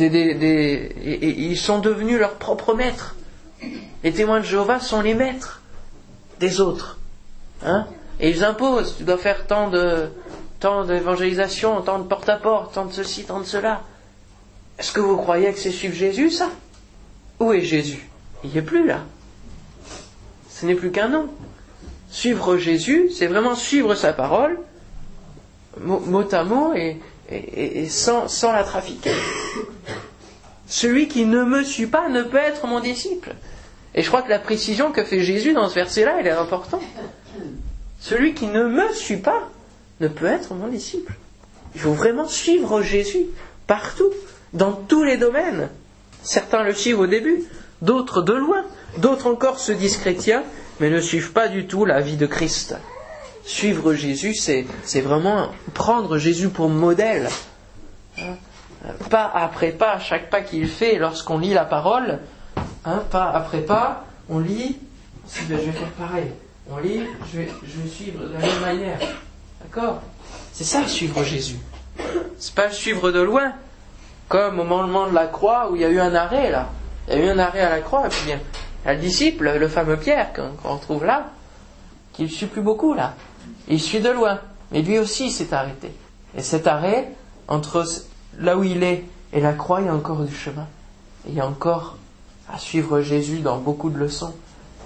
[1.04, 3.16] ils sont devenus leurs propres maîtres.
[4.04, 5.62] Les témoins de Jéhovah sont les maîtres
[6.38, 6.98] des autres.
[7.64, 7.86] Hein
[8.20, 10.08] et ils imposent, tu dois faire tant de,
[10.60, 13.82] tant d'évangélisation, tant de porte-à-porte, tant de ceci, tant de cela.
[14.78, 16.50] Est-ce que vous croyez que c'est suivre Jésus, ça?
[17.40, 18.08] Où est Jésus?
[18.44, 19.00] Il n'y est plus là.
[20.50, 21.28] Ce n'est plus qu'un nom.
[22.10, 24.58] Suivre Jésus, c'est vraiment suivre sa parole,
[25.80, 29.10] mot à mot et, sans, sans la trafiquer.
[30.66, 33.34] Celui qui ne me suit pas ne peut être mon disciple.
[33.94, 36.82] Et je crois que la précision que fait Jésus dans ce verset-là, elle est importante.
[38.00, 39.48] Celui qui ne me suit pas
[40.00, 41.14] ne peut être mon disciple.
[41.74, 43.26] Il faut vraiment suivre Jésus
[43.66, 44.12] partout,
[44.52, 45.68] dans tous les domaines.
[46.22, 47.44] Certains le suivent au début,
[47.82, 48.64] d'autres de loin,
[48.98, 50.44] d'autres encore se disent chrétiens,
[50.80, 52.76] mais ne suivent pas du tout la vie de Christ.
[53.44, 54.66] Suivre Jésus, c'est,
[55.00, 57.28] vraiment prendre Jésus pour modèle.
[58.18, 58.34] Hein?
[59.10, 62.20] Pas après pas, chaque pas qu'il fait lorsqu'on lit la parole,
[62.84, 64.78] hein, pas après pas, on lit,
[65.28, 66.30] je vais faire pareil.
[66.70, 67.02] On lit,
[67.32, 68.98] je vais, je vais suivre de la même manière.
[69.62, 70.00] D'accord?
[70.52, 71.58] C'est ça suivre Jésus.
[72.38, 73.52] C'est pas suivre de loin,
[74.28, 76.70] comme au moment de la croix où il y a eu un arrêt là.
[77.08, 78.40] Il y a eu un arrêt à la croix, et puis bien,
[78.84, 81.30] il y a le disciple, le fameux Pierre qu'on retrouve là,
[82.12, 83.14] qui ne suit plus beaucoup là.
[83.68, 84.40] Il suit de loin,
[84.72, 85.92] mais lui aussi s'est arrêté.
[86.36, 87.12] Et cet arrêt,
[87.48, 87.84] entre
[88.38, 90.66] là où il est et la croix, il y a encore du chemin.
[91.28, 91.96] il y a encore
[92.52, 94.34] à suivre Jésus dans beaucoup de leçons.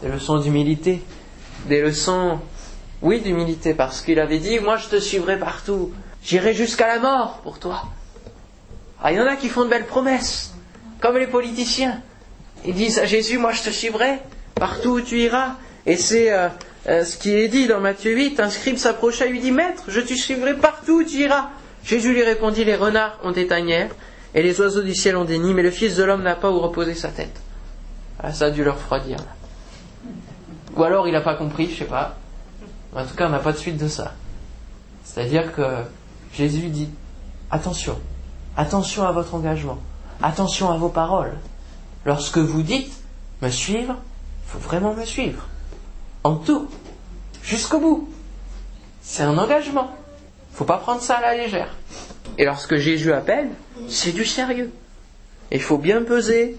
[0.02, 1.02] Des leçons d'humilité,
[1.66, 2.38] des leçons
[3.02, 5.92] oui, d'humilité, parce qu'il avait dit, moi je te suivrai partout,
[6.22, 7.84] j'irai jusqu'à la mort pour toi.
[9.02, 10.52] Ah, il y en a qui font de belles promesses,
[11.00, 12.02] comme les politiciens.
[12.66, 14.18] Ils disent à Jésus, moi je te suivrai
[14.54, 15.56] partout où tu iras.
[15.86, 16.48] Et c'est euh,
[16.88, 19.84] euh, ce qui est dit dans Matthieu 8, un scribe s'approcha et lui dit, Maître,
[19.88, 21.48] je te suivrai partout où tu iras.
[21.82, 23.90] Jésus lui répondit, les renards ont des tanières,
[24.34, 26.50] et les oiseaux du ciel ont des nids, mais le Fils de l'homme n'a pas
[26.50, 27.40] où reposer sa tête.
[28.22, 29.16] Ah, ça a dû leur refroidir.
[30.76, 32.16] Ou alors il n'a pas compris, je sais pas.
[32.94, 34.14] En tout cas, on n'a pas de suite de ça.
[35.04, 35.84] C'est-à-dire que
[36.32, 36.88] Jésus dit
[37.50, 37.98] attention,
[38.56, 39.78] attention à votre engagement,
[40.22, 41.36] attention à vos paroles.
[42.04, 42.92] Lorsque vous dites
[43.42, 43.96] me suivre,
[44.44, 45.46] il faut vraiment me suivre.
[46.24, 46.68] En tout,
[47.42, 48.08] jusqu'au bout.
[49.02, 49.90] C'est un engagement.
[50.50, 51.74] Il ne faut pas prendre ça à la légère.
[52.38, 53.50] Et lorsque Jésus appelle,
[53.88, 54.72] c'est du sérieux.
[55.50, 56.56] Il faut bien peser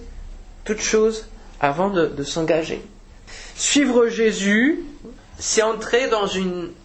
[0.63, 1.28] toute chose
[1.60, 2.84] avant de s'engager.
[3.56, 4.80] Suivre Jésus,
[5.39, 6.10] c'est entrer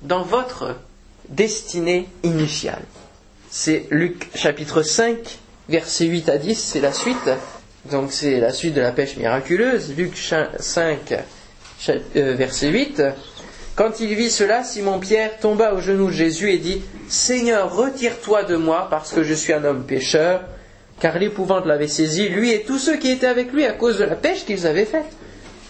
[0.03, 0.77] dans, votre
[1.29, 2.83] destinée initiale.
[3.51, 5.17] C'est Luc chapitre 5,
[5.69, 7.31] versets 8 à 10, c'est la suite.
[7.91, 9.95] Donc c'est la suite de la pêche miraculeuse.
[9.97, 11.15] Luc 5,
[11.89, 13.03] euh, verset 8.
[13.77, 18.57] Quand il vit cela, Simon-Pierre tomba aux genoux de Jésus et dit, Seigneur, retire-toi de
[18.57, 20.41] moi parce que je suis un homme pécheur,
[20.99, 24.05] car l'épouvante l'avait saisi, lui et tous ceux qui étaient avec lui à cause de
[24.05, 25.16] la pêche qu'ils avaient faite.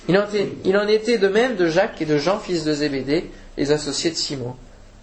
[0.09, 4.11] Il en, était, de même de Jacques et de Jean, fils de Zébédée, les associés
[4.11, 4.55] de Simon.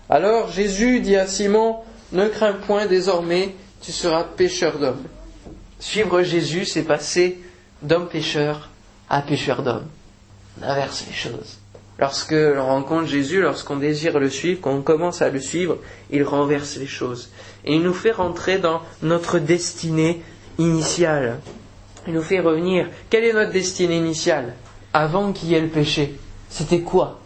[0.10, 1.78] Alors Jésus dit à Simon,
[2.12, 5.04] Ne crains point désormais, tu seras pécheur d'hommes.
[5.80, 7.40] Suivre Jésus, c'est passer
[7.82, 8.70] d'homme pécheur
[9.10, 9.88] à pécheur d'homme.
[10.62, 11.58] On inverse les choses.
[12.00, 15.78] Lorsque l'on rencontre Jésus, lorsqu'on désire le suivre, qu'on commence à le suivre,
[16.10, 17.30] il renverse les choses.
[17.66, 20.22] Et il nous fait rentrer dans notre destinée
[20.58, 21.40] initiale.
[22.08, 22.90] Il nous fait revenir.
[23.10, 24.54] Quelle est notre destinée initiale?
[24.94, 27.20] Avant qu'il y ait le péché, c'était quoi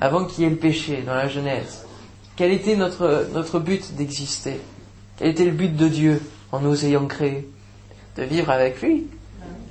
[0.00, 1.86] Avant qu'il y ait le péché dans la Genèse,
[2.36, 4.60] quel était notre, notre but d'exister?
[5.16, 7.48] Quel était le but de Dieu en nous ayant créés?
[8.16, 9.06] De vivre avec lui,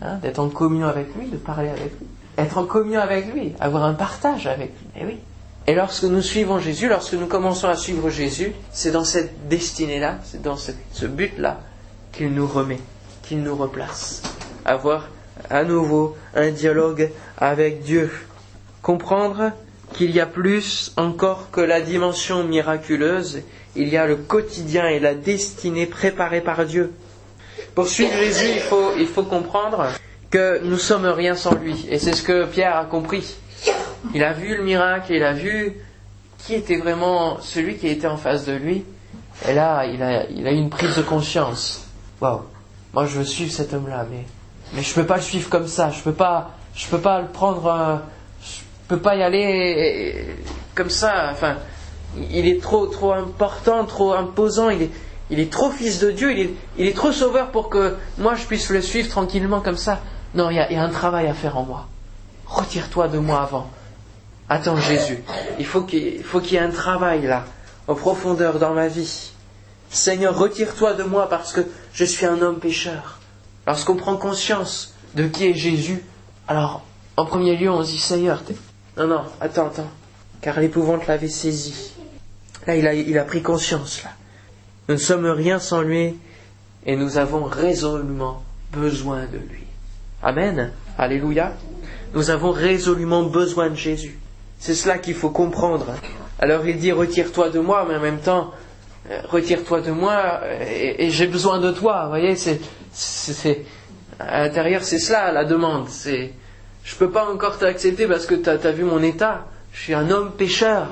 [0.01, 2.07] Hein, d'être en communion avec lui, de parler avec lui.
[2.37, 4.87] Être en communion avec lui, avoir un partage avec lui.
[4.95, 5.17] Et eh oui.
[5.67, 10.19] Et lorsque nous suivons Jésus, lorsque nous commençons à suivre Jésus, c'est dans cette destinée-là,
[10.23, 11.59] c'est dans ce but-là
[12.13, 12.79] qu'il nous remet,
[13.23, 14.23] qu'il nous replace.
[14.63, 15.09] Avoir
[15.49, 18.11] à nouveau un dialogue avec Dieu.
[18.81, 19.51] Comprendre
[19.93, 23.41] qu'il y a plus encore que la dimension miraculeuse,
[23.75, 26.93] il y a le quotidien et la destinée préparée par Dieu.
[27.75, 28.59] Pour suivre Jésus,
[28.97, 29.87] il faut, comprendre
[30.29, 31.87] que nous sommes rien sans lui.
[31.89, 33.35] Et c'est ce que Pierre a compris.
[34.13, 35.75] Il a vu le miracle, il a vu
[36.37, 38.85] qui était vraiment celui qui était en face de lui.
[39.47, 41.85] Et là, il a, il a eu une prise de conscience.
[42.21, 42.41] Waouh,
[42.93, 44.25] moi je veux suivre cet homme-là, mais,
[44.73, 45.91] mais je peux pas le suivre comme ça.
[45.91, 47.97] Je peux peux pas le prendre, euh,
[48.43, 50.35] je peux pas y aller
[50.75, 51.29] comme ça.
[51.31, 51.57] Enfin,
[52.31, 54.69] il est trop, trop important, trop imposant.
[54.69, 56.31] Il est, trop fils de Dieu.
[56.77, 59.99] Il est, trop sauveur pour que moi je puisse le suivre tranquillement comme ça.
[60.33, 61.87] Non, il y a, un travail à faire en moi.
[62.47, 63.69] Retire-toi de moi avant.
[64.47, 65.23] Attends Jésus.
[65.59, 67.45] Il faut qu'il faut qu'il y ait un travail là,
[67.87, 69.31] en profondeur dans ma vie.
[69.91, 71.61] Seigneur, retire-toi de moi parce que
[71.93, 73.18] je suis un homme pécheur.
[73.69, 76.03] Lorsqu'on prend conscience de qui est Jésus,
[76.47, 76.81] alors
[77.17, 78.41] en premier lieu on se dit Seigneur,
[78.97, 79.91] non, non, attends, attends,
[80.41, 81.93] car l'épouvante l'avait saisi.
[82.65, 84.09] Là, il a, il a pris conscience, là.
[84.87, 86.17] Nous ne sommes rien sans lui
[86.83, 89.65] et nous avons résolument besoin de lui.
[90.23, 90.71] Amen.
[90.97, 91.53] Alléluia.
[92.15, 94.17] Nous avons résolument besoin de Jésus.
[94.57, 95.93] C'est cela qu'il faut comprendre.
[96.39, 98.51] Alors il dit retire-toi de moi, mais en même temps,
[99.11, 102.05] euh, retire-toi de moi et, j'ai besoin de toi.
[102.05, 102.59] Vous voyez, c'est,
[102.91, 103.65] c'est,
[104.19, 105.89] à l'intérieur, c'est cela la demande.
[105.89, 106.33] C'est,
[106.83, 109.45] je peux pas encore t'accepter parce que tu as, vu mon état.
[109.71, 110.87] Je suis un homme pécheur.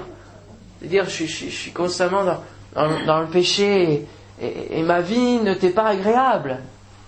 [0.80, 4.06] C'est-à-dire, je, je, suis constamment dans, dans, le péché
[4.42, 6.60] et, ma vie ne t'est pas agréable.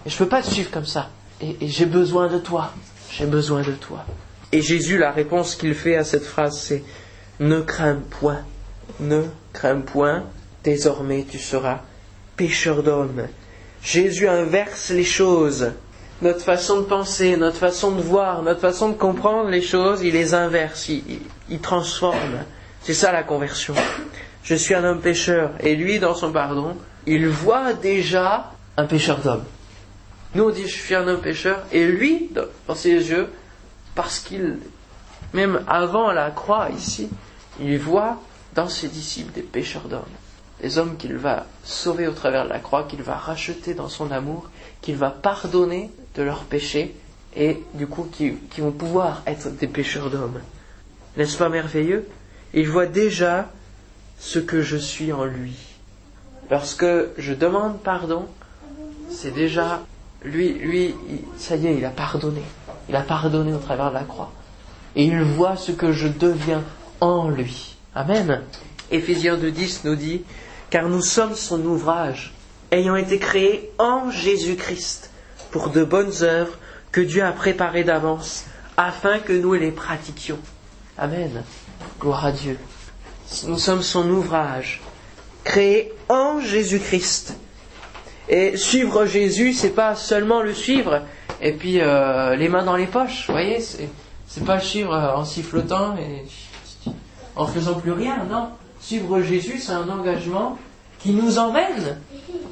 [0.06, 1.10] Et je peux pas te suivre comme ça.
[1.42, 2.72] et j'ai besoin de toi.
[3.12, 4.06] J'ai besoin de toi.
[4.52, 6.84] Et Jésus, la réponse qu'il fait à cette phrase, c'est
[7.40, 8.42] Ne crains point,
[9.00, 9.24] ne
[9.54, 10.24] crains point,
[10.64, 11.82] désormais tu seras
[12.36, 13.28] pécheur d'hommes.
[13.84, 15.72] Jésus inverse les choses.
[16.22, 20.14] Notre façon de penser, notre façon de voir, notre façon de comprendre les choses, il
[20.14, 22.44] les inverse, il, transforme.
[22.82, 23.74] C'est ça la conversion.
[24.44, 29.20] Je suis un homme pécheur, et lui, dans son pardon, il voit déjà un pécheur
[29.20, 29.46] d'homme.
[30.36, 32.30] Nous, on dit je suis un homme pécheur, et lui,
[32.68, 33.30] dans ses yeux,
[33.96, 34.58] parce qu'il,
[35.34, 37.10] même avant la croix ici,
[37.62, 38.18] il voit
[38.56, 40.04] dans ses disciples des pécheurs d'hommes,
[40.62, 44.12] des hommes qu'il va sauver au travers de la croix, qu'il va racheter dans son
[44.12, 44.50] amour,
[44.82, 46.96] qu'il va pardonner de leurs péchés,
[47.36, 50.42] et du coup qui, qui vont pouvoir être des pécheurs d'hommes.
[51.18, 52.08] N'est-ce pas merveilleux?
[52.54, 53.50] Il voit déjà
[54.20, 55.56] ce que je suis en lui.
[56.50, 56.86] Lorsque
[57.18, 58.26] je demande pardon,
[59.10, 59.82] c'est déjà
[60.24, 60.96] lui, lui,
[61.38, 62.42] ça y est, il a pardonné.
[62.90, 64.32] Il a pardonné au travers de la croix.
[64.96, 66.64] Et il voit ce que je deviens
[67.00, 67.76] en lui.
[67.96, 68.42] Amen.
[68.92, 70.24] Éphésiens 2.10 nous dit,
[70.70, 72.34] car nous sommes son ouvrage,
[72.72, 75.10] ayant été créés en Jésus-Christ,
[75.52, 76.58] pour de bonnes œuvres
[76.92, 78.46] que Dieu a préparées d'avance,
[78.78, 80.40] afin que nous les pratiquions.
[80.98, 81.44] Amen.
[82.00, 82.58] Gloire à Dieu.
[83.46, 84.82] Nous sommes son ouvrage,
[85.44, 87.36] créé en Jésus-Christ.
[88.28, 91.02] Et suivre Jésus, c'est pas seulement le suivre,
[91.42, 95.26] et puis euh, les mains dans les poches, vous voyez, c'est pas suivre euh, en
[95.26, 96.26] sifflotant et
[97.36, 98.50] en faisant plus rien, non.
[98.90, 100.58] Suivre Jésus, c'est un engagement
[100.98, 102.00] qui nous emmène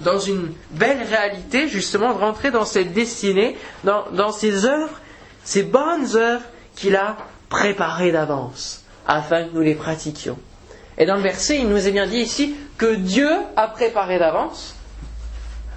[0.03, 5.01] dans une belle réalité, justement, de rentrer dans cette destinée, dans, dans ces œuvres,
[5.43, 6.43] ces bonnes œuvres
[6.75, 7.17] qu'il a
[7.49, 10.37] préparées d'avance, afin que nous les pratiquions.
[10.99, 14.75] Et dans le verset, il nous est bien dit ici que Dieu a préparé d'avance.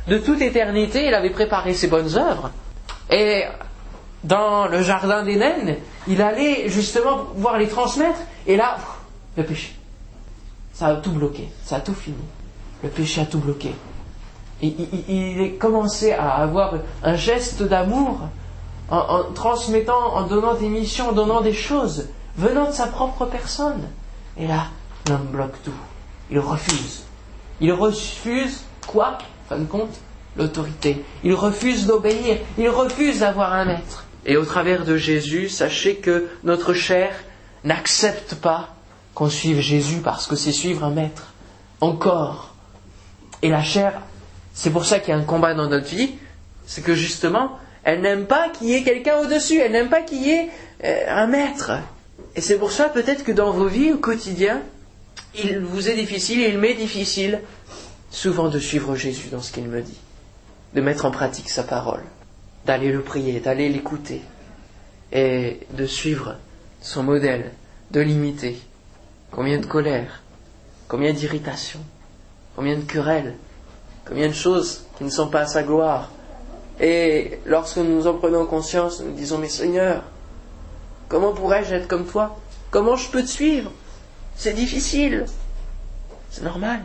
[0.08, 2.50] De toute éternité, il avait préparé ses bonnes œuvres.
[3.10, 3.44] Et
[4.24, 8.20] dans le jardin d'Éden, il allait justement pouvoir les transmettre.
[8.46, 8.76] Et là,
[9.38, 9.79] le péché.
[10.80, 12.16] Ça a tout bloqué, ça a tout fini.
[12.82, 13.74] Le péché a tout bloqué.
[14.62, 18.20] Il, a commencé à avoir un geste d'amour
[18.88, 23.26] en, en, transmettant, en donnant des missions, en donnant des choses venant de sa propre
[23.26, 23.82] personne.
[24.38, 24.68] Et là,
[25.10, 25.74] l'homme bloque tout.
[26.30, 27.02] Il refuse.
[27.60, 29.18] Il refuse quoi,
[29.50, 30.00] fin de compte?
[30.34, 31.04] L'autorité.
[31.24, 34.06] Il refuse d'obéir, il refuse d'avoir un maître.
[34.24, 37.12] Et au travers de Jésus, sachez que notre chair
[37.64, 38.70] n'accepte pas
[39.14, 41.32] qu'on suive Jésus parce que c'est suivre un maître.
[41.80, 42.54] Encore.
[43.42, 44.00] Et la chair,
[44.54, 46.10] c'est pour ça qu'il y a un combat dans notre vie,
[46.66, 50.22] c'est que justement, elle n'aime pas qu'il y ait quelqu'un au-dessus, elle n'aime pas qu'il
[50.22, 50.50] y ait
[50.84, 51.72] euh, un maître.
[52.36, 54.60] Et c'est pour ça peut-être que dans vos vies au quotidien,
[55.34, 57.40] il vous est difficile, il m'est difficile
[58.10, 59.98] souvent de suivre Jésus dans ce qu'il me dit
[60.74, 62.02] de mettre en pratique sa parole.
[62.66, 64.20] d'aller le prier, d'aller l'écouter
[65.12, 66.36] et de suivre
[66.82, 67.52] son modèle,
[67.90, 68.60] de l'imiter.
[69.30, 70.22] Combien de colère,
[70.88, 71.80] combien d'irritation,
[72.56, 73.36] combien de querelles,
[74.06, 76.10] combien de choses qui ne sont pas à sa gloire.
[76.80, 80.02] Et lorsque nous en prenons conscience, nous disons, mais Seigneur,
[81.08, 82.38] comment pourrais-je être comme toi?
[82.70, 83.70] Comment je peux te suivre?
[84.36, 85.26] C'est difficile.
[86.30, 86.80] C'est normal.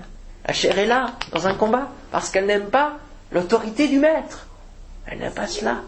[0.47, 2.97] La chair est là, dans un combat, parce qu'elle n'aime pas
[3.31, 4.47] l'autorité du maître.
[5.07, 5.81] Elle n'aime pas cela.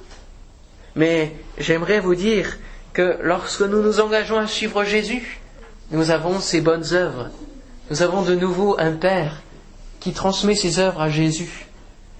[0.96, 2.58] Mais j'aimerais vous dire
[2.94, 5.40] que lorsque nous nous engageons à suivre Jésus,
[5.92, 7.30] nous avons ses bonnes œuvres.
[7.90, 9.42] Nous avons de nouveau un Père
[10.00, 11.68] qui transmet ses œuvres à Jésus.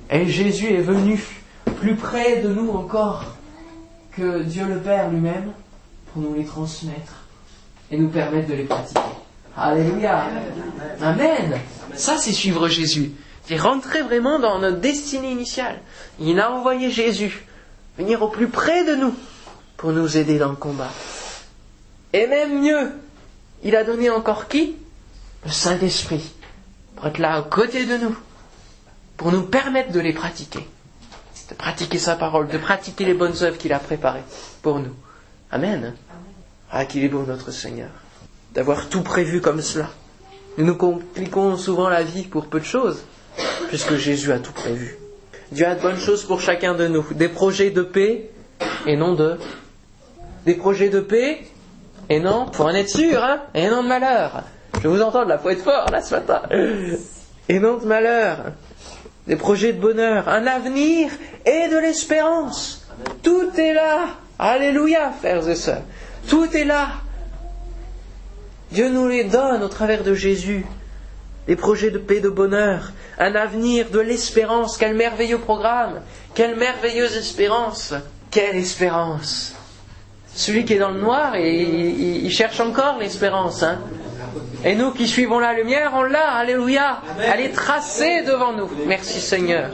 [0.10, 1.22] Et Jésus est venu
[1.80, 3.36] plus près de nous encore
[4.12, 5.52] que Dieu le Père lui-même
[6.12, 7.26] pour nous les transmettre
[7.92, 9.00] et nous permettre de les pratiquer.
[9.56, 10.26] Alléluia.
[11.02, 11.60] Amen.
[11.96, 13.12] Ça, c'est suivre Jésus.
[13.46, 15.80] C'est rentrer vraiment dans notre destinée initiale.
[16.20, 17.46] Il a envoyé Jésus
[17.98, 19.16] venir au plus près de nous
[19.78, 20.92] pour nous aider dans le combat.
[22.14, 22.92] Et même mieux,
[23.64, 24.76] il a donné encore qui?
[25.46, 26.34] Le Saint-Esprit,
[26.96, 28.16] pour être là à côté de nous,
[29.16, 30.68] pour nous permettre de les pratiquer,
[31.50, 34.24] de pratiquer sa parole, de pratiquer les bonnes œuvres qu'il a préparées
[34.62, 34.94] pour nous.
[35.52, 35.94] Amen.
[36.72, 37.90] Ah, qu'il est beau notre Seigneur,
[38.54, 39.90] d'avoir tout prévu comme cela.
[40.58, 43.04] Nous nous compliquons souvent la vie pour peu de choses,
[43.70, 44.98] puisque Jésus a tout prévu.
[45.52, 48.30] Dieu a de bonnes choses pour chacun de nous, des projets de paix
[48.86, 49.38] et non de...
[50.46, 51.42] Des projets de paix
[52.10, 54.44] et non, pour en être sûr, hein, et non de malheur.
[54.82, 56.42] Je vous entends de la être fort là ce matin.
[57.50, 58.38] Et non de malheur.
[59.26, 61.10] Des projets de bonheur, un avenir
[61.46, 62.88] et de l'espérance.
[63.24, 64.08] Tout est là.
[64.40, 65.82] Alléluia, frères et sœurs.
[66.30, 66.88] Tout est là.
[68.72, 70.66] Dieu nous les donne au travers de Jésus.
[71.48, 74.78] Des projets de paix, de bonheur, un avenir, de l'espérance.
[74.78, 76.02] Quel merveilleux programme.
[76.36, 77.94] Quelle merveilleuse espérance.
[78.30, 79.57] Quelle espérance.
[80.38, 83.64] Celui qui est dans le noir, et il, cherche encore l'espérance.
[83.64, 83.80] Hein.
[84.64, 86.30] Et nous qui suivons la lumière, on l'a.
[86.30, 87.02] Alléluia.
[87.20, 88.70] Elle est tracée devant nous.
[88.86, 89.72] Merci Seigneur.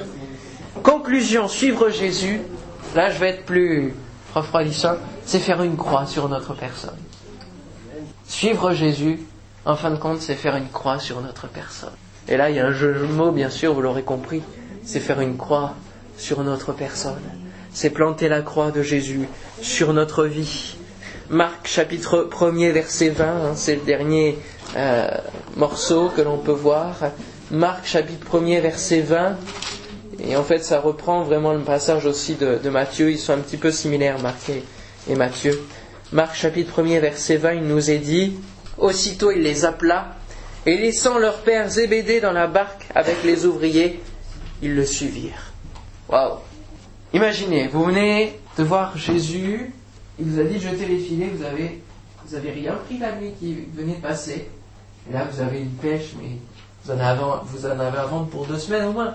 [0.82, 2.40] Conclusion, suivre Jésus.
[2.96, 3.94] Là, je vais être plus
[4.34, 4.96] refroidissant.
[5.26, 6.98] C'est faire une croix sur notre personne.
[8.26, 9.20] Suivre Jésus,
[9.66, 11.92] en fin de compte, c'est faire une croix sur notre personne.
[12.30, 14.42] Et là, il y a un jeu de mots, bien sûr, vous l'aurez compris.
[14.86, 15.74] C'est faire une croix
[16.18, 17.20] sur notre personne
[17.74, 19.28] c'est planter la croix de Jésus
[19.62, 20.76] sur notre vie.
[21.30, 24.38] Marc chapitre 1er verset 20, hein, c'est le dernier
[24.76, 25.08] euh,
[25.56, 26.96] morceau que l'on peut voir.
[27.52, 29.38] Marc chapitre 1er verset 20.
[30.20, 33.10] Et en fait, ça reprend vraiment le passage aussi de, Matthieu.
[33.12, 34.64] Ils sont un petit peu similaires, Marc et,
[35.10, 35.60] et Matthieu.
[36.12, 38.36] Marc chapitre 1er verset 20, il nous est dit,
[38.78, 40.16] Aussitôt il les appela,
[40.66, 44.02] et laissant leur père Zébédée dans la barque avec les ouvriers,
[44.62, 45.52] ils le suivirent.
[46.10, 46.38] Waouh
[47.14, 49.72] Imaginez, vous venez de voir Jésus,
[50.18, 51.80] il vous a dit de jeter les filets, vous avez,
[52.26, 54.50] vous avez rien pris la nuit qui venait de passer.
[55.08, 56.38] Et là, vous avez une pêche, mais
[56.84, 59.14] vous en avez, vous en avez à vendre pour deux semaines au moins.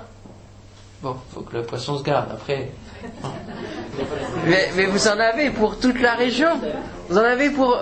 [1.03, 2.71] Bon, faut que le poisson se garde après.
[4.47, 6.51] mais, mais, vous en avez pour toute la région.
[7.09, 7.77] Vous en avez pour.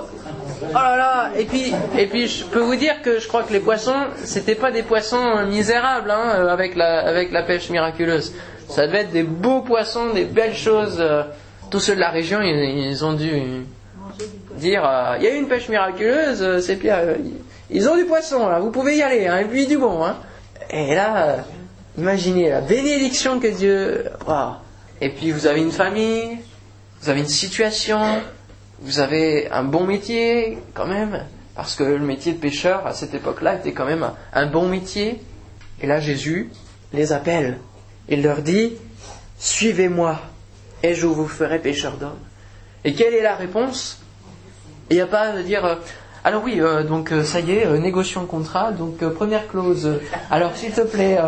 [0.63, 3.53] Oh là là Et puis, et puis, je peux vous dire que je crois que
[3.53, 8.33] les poissons, c'était pas des poissons misérables hein, avec la, avec la pêche miraculeuse.
[8.69, 10.97] Ça devait être des beaux poissons, des belles choses.
[11.01, 11.23] Euh,
[11.71, 13.31] tous ceux de la région, ils, ont dû
[14.55, 17.17] dire euh, il y a eu une pêche miraculeuse, euh, c'est Pierre.
[17.71, 20.05] Ils ont du poisson, là, vous pouvez y aller, hein, et puis du bon.
[20.05, 20.17] Hein.
[20.71, 21.45] Et là,
[21.99, 24.05] imaginez la bénédiction que Dieu.
[25.01, 26.39] Et puis vous avez une famille,
[27.03, 28.01] vous avez une situation,
[28.81, 33.15] vous avez un bon métier quand même, parce que le métier de pêcheur à cette
[33.15, 35.21] époque-là était quand même un bon métier.
[35.83, 36.51] Et là, Jésus
[36.93, 37.59] les appelle.
[38.09, 38.75] Il leur dit,
[39.39, 40.19] Suivez-moi,
[40.83, 42.19] et je vous ferai pécheur d'hommes.
[42.85, 44.01] Et quelle est la réponse?
[44.91, 45.75] Il n'y a pas de dire, euh,
[46.25, 49.99] alors oui, euh, donc euh, ça y est, négocions le contrat, donc première clause,
[50.31, 51.19] alors s'il te plaît,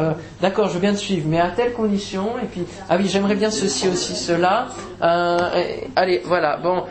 [0.41, 3.35] d'accord, je veux bien te suivre, mais à telle condition, et puis, ah oui, j'aimerais
[3.35, 4.69] bien ceci, aussi, cela,
[5.01, 6.85] allez, voilà, bon,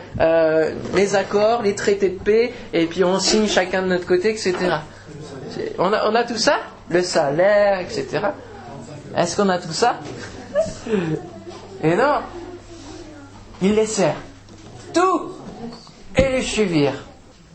[0.94, 4.54] les accords, les traités de paix, et puis on signe chacun de notre côté, etc.
[5.78, 6.58] On a tout ça?
[6.90, 8.28] Le salaire, etc.
[9.16, 10.00] Est-ce qu'on a tout ça
[11.82, 12.20] Et non.
[13.62, 14.16] Ils laissèrent
[14.92, 15.32] tout
[16.16, 17.04] et les suivirent.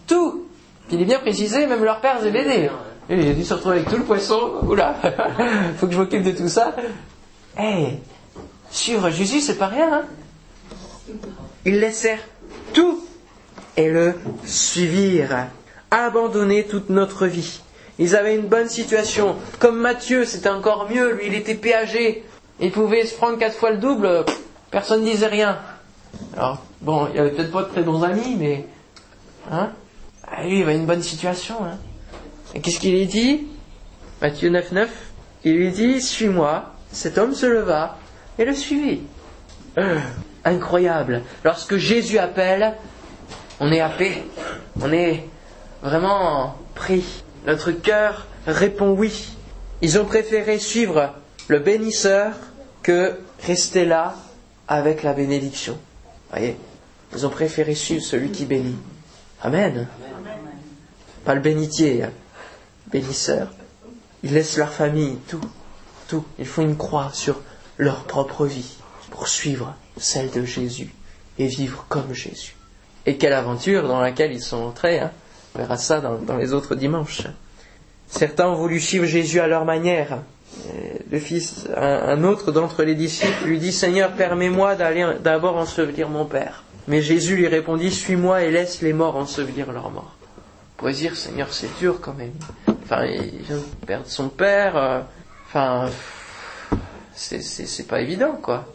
[0.08, 0.46] Tout.
[0.92, 2.70] il est bien précisé, même leur père Zébédée.
[3.10, 4.40] Et il a dû se retrouver avec tout le poisson.
[4.64, 4.96] Oula,
[5.78, 6.76] faut que je m'occupe de tout ça.
[7.60, 7.98] Eh,
[8.70, 9.94] suivre Jésus, c'est pas rien.
[9.94, 10.04] Hein
[11.66, 12.24] Ils laissèrent
[12.74, 13.04] tout
[13.78, 15.48] et le suivirent.
[15.92, 17.62] Abandonner toute notre vie
[18.00, 19.36] ils avaient une bonne situation.
[19.60, 21.14] Comme Matthieu, c'était encore mieux.
[21.14, 22.24] Lui, il était péagé.
[22.60, 24.26] Il pouvait se prendre quatre fois le double.
[24.72, 25.60] Personne ne disait rien.
[26.36, 28.66] Alors, bon, il avait peut-être pas de très bons amis, mais.
[29.52, 29.72] Hein?
[30.28, 31.56] Ah, Lui, il avait une bonne situation.
[31.64, 31.78] Hein
[32.56, 33.48] et qu'est-ce qu'il lui dit?
[34.22, 34.90] Matthieu 9, 9.
[35.44, 36.72] Il lui dit Suis-moi.
[36.92, 37.98] Cet homme se leva
[38.38, 39.02] et le suivit.
[39.78, 40.00] Euh,
[40.46, 41.24] incroyable.
[41.44, 42.76] Lorsque Jésus appelle,
[43.60, 44.24] on est happé.
[44.80, 45.24] On est
[45.82, 47.23] vraiment pris.
[47.46, 49.36] Notre cœur répond oui.
[49.82, 51.14] Ils ont préféré suivre
[51.48, 52.34] le bénisseur
[52.82, 54.16] que rester là
[54.68, 55.78] avec la bénédiction.
[56.30, 56.58] Voyez,
[57.14, 58.78] ils ont préféré suivre celui qui bénit.
[59.42, 59.88] Amen.
[61.26, 62.12] Pas le bénitier, hein.
[62.88, 63.54] bénisseur.
[64.24, 65.42] Ils laissent leur famille, tout,
[66.08, 66.26] tout.
[66.40, 67.42] Ils font une croix sur
[67.78, 68.78] leur propre vie
[69.12, 70.94] pour suivre celle de Jésus
[71.38, 72.56] et vivre comme Jésus.
[73.06, 75.00] Et quelle aventure dans laquelle ils sont entrés.
[75.00, 75.12] Hein.
[75.56, 77.28] On verra ça dans, les autres dimanches.
[78.08, 80.20] Certains ont voulu suivre Jésus à leur manière.
[81.12, 86.26] Le fils, un, autre d'entre les disciples lui dit Seigneur, permets-moi d'aller d'abord ensevelir mon
[86.26, 86.64] père.
[86.88, 90.16] Mais Jésus lui répondit Suis-moi et laisse les morts ensevelir leurs morts.
[90.28, 92.34] On pourrait dire Seigneur, c'est dur quand même.
[92.84, 94.76] Enfin, de perdre son père.
[94.76, 95.02] Euh,
[95.48, 95.90] enfin,
[97.14, 98.66] c'est pas évident, quoi.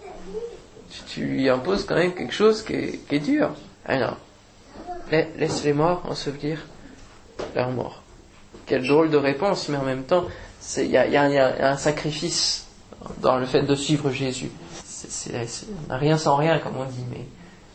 [1.09, 3.51] Tu, lui imposes quand même quelque chose qui est, qui est dur.
[3.85, 4.17] Alors,
[5.11, 6.67] laisse les morts ensevelir
[7.55, 8.03] leurs morts.
[8.67, 10.27] Quelle drôle de réponse, mais en même temps,
[10.77, 12.67] il y, a, un sacrifice
[13.21, 14.51] dans le fait de suivre Jésus.
[15.91, 17.25] On rien sans rien, comme on dit, mais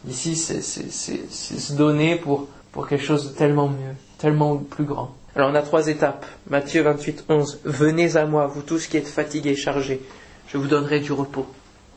[0.10, 5.16] ici, c'est, se donner pour, pour quelque chose de tellement mieux, tellement plus grand.
[5.36, 6.26] Alors on a trois étapes.
[6.50, 7.62] Matthieu 28, 11.
[7.64, 10.02] Venez à moi, vous tous qui êtes fatigués et chargés,
[10.48, 11.48] je vous donnerai du repos.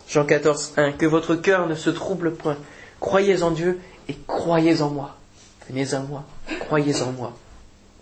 [0.09, 0.93] Jean 14, 1.
[0.93, 2.57] Que votre cœur ne se trouble point.
[3.01, 3.79] Croyez en Dieu
[4.09, 5.17] et croyez en moi.
[5.69, 6.25] Venez à moi,
[6.61, 7.33] croyez en moi.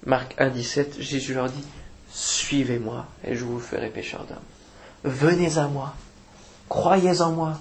[0.07, 1.65] Marc 1, 17, Jésus leur dit,
[2.11, 5.13] suivez-moi et je vous ferai pécheur d'hommes.
[5.13, 5.95] Venez à moi,
[6.69, 7.59] croyez en moi,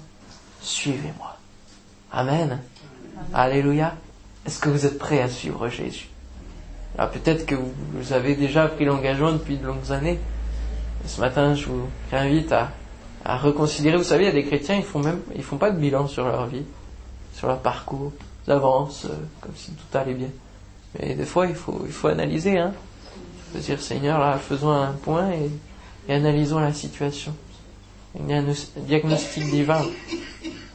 [0.60, 1.38] suivez-moi.
[2.12, 2.60] Amen.
[3.32, 3.94] Alléluia.
[4.46, 6.08] Est-ce que vous êtes prêts à suivre Jésus?
[6.98, 10.20] Alors peut-être que vous avez déjà pris l'engagement depuis de longues années.
[11.06, 12.70] Ce matin, je vous invite à,
[13.24, 13.96] à reconsidérer.
[13.96, 16.06] Vous savez, il y a des chrétiens, ils font même, ils font pas de bilan
[16.06, 16.64] sur leur vie,
[17.34, 18.12] sur leur parcours.
[18.48, 20.28] Avancent euh, comme si tout allait bien.
[20.98, 22.58] Mais des fois, il faut, il faut analyser.
[22.58, 22.72] Hein.
[23.54, 27.34] Dire, Seigneur, là, faisons un point et, analysons la situation.
[28.18, 28.44] Il y a un
[28.76, 29.80] diagnostic divin.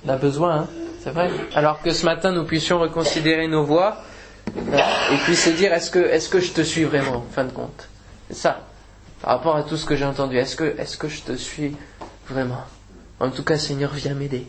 [0.06, 0.68] On a besoin, hein.
[1.04, 1.30] c'est vrai.
[1.54, 3.98] Alors que ce matin, nous puissions reconsidérer nos voies
[5.12, 7.52] et puis se dire, est-ce que, est-ce que je te suis vraiment, en fin de
[7.52, 7.90] compte?
[8.30, 8.62] C'est ça.
[9.22, 11.76] Par rapport à tout ce que j'ai entendu, est-ce que, est-ce que je te suis
[12.28, 12.64] vraiment?
[13.20, 14.48] En tout cas, Seigneur, viens m'aider.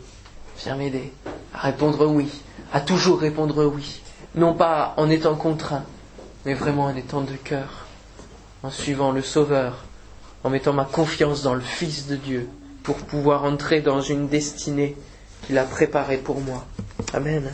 [0.63, 1.11] Viens m'aider
[1.53, 2.29] à répondre oui,
[2.73, 4.01] à toujours répondre oui
[4.35, 5.83] non pas en étant contraint,
[6.45, 7.85] mais vraiment en étant de cœur,
[8.63, 9.83] en suivant le Sauveur,
[10.43, 12.47] en mettant ma confiance dans le Fils de Dieu,
[12.83, 14.95] pour pouvoir entrer dans une destinée
[15.45, 16.65] qu'il a préparée pour moi.
[17.13, 17.51] Amen.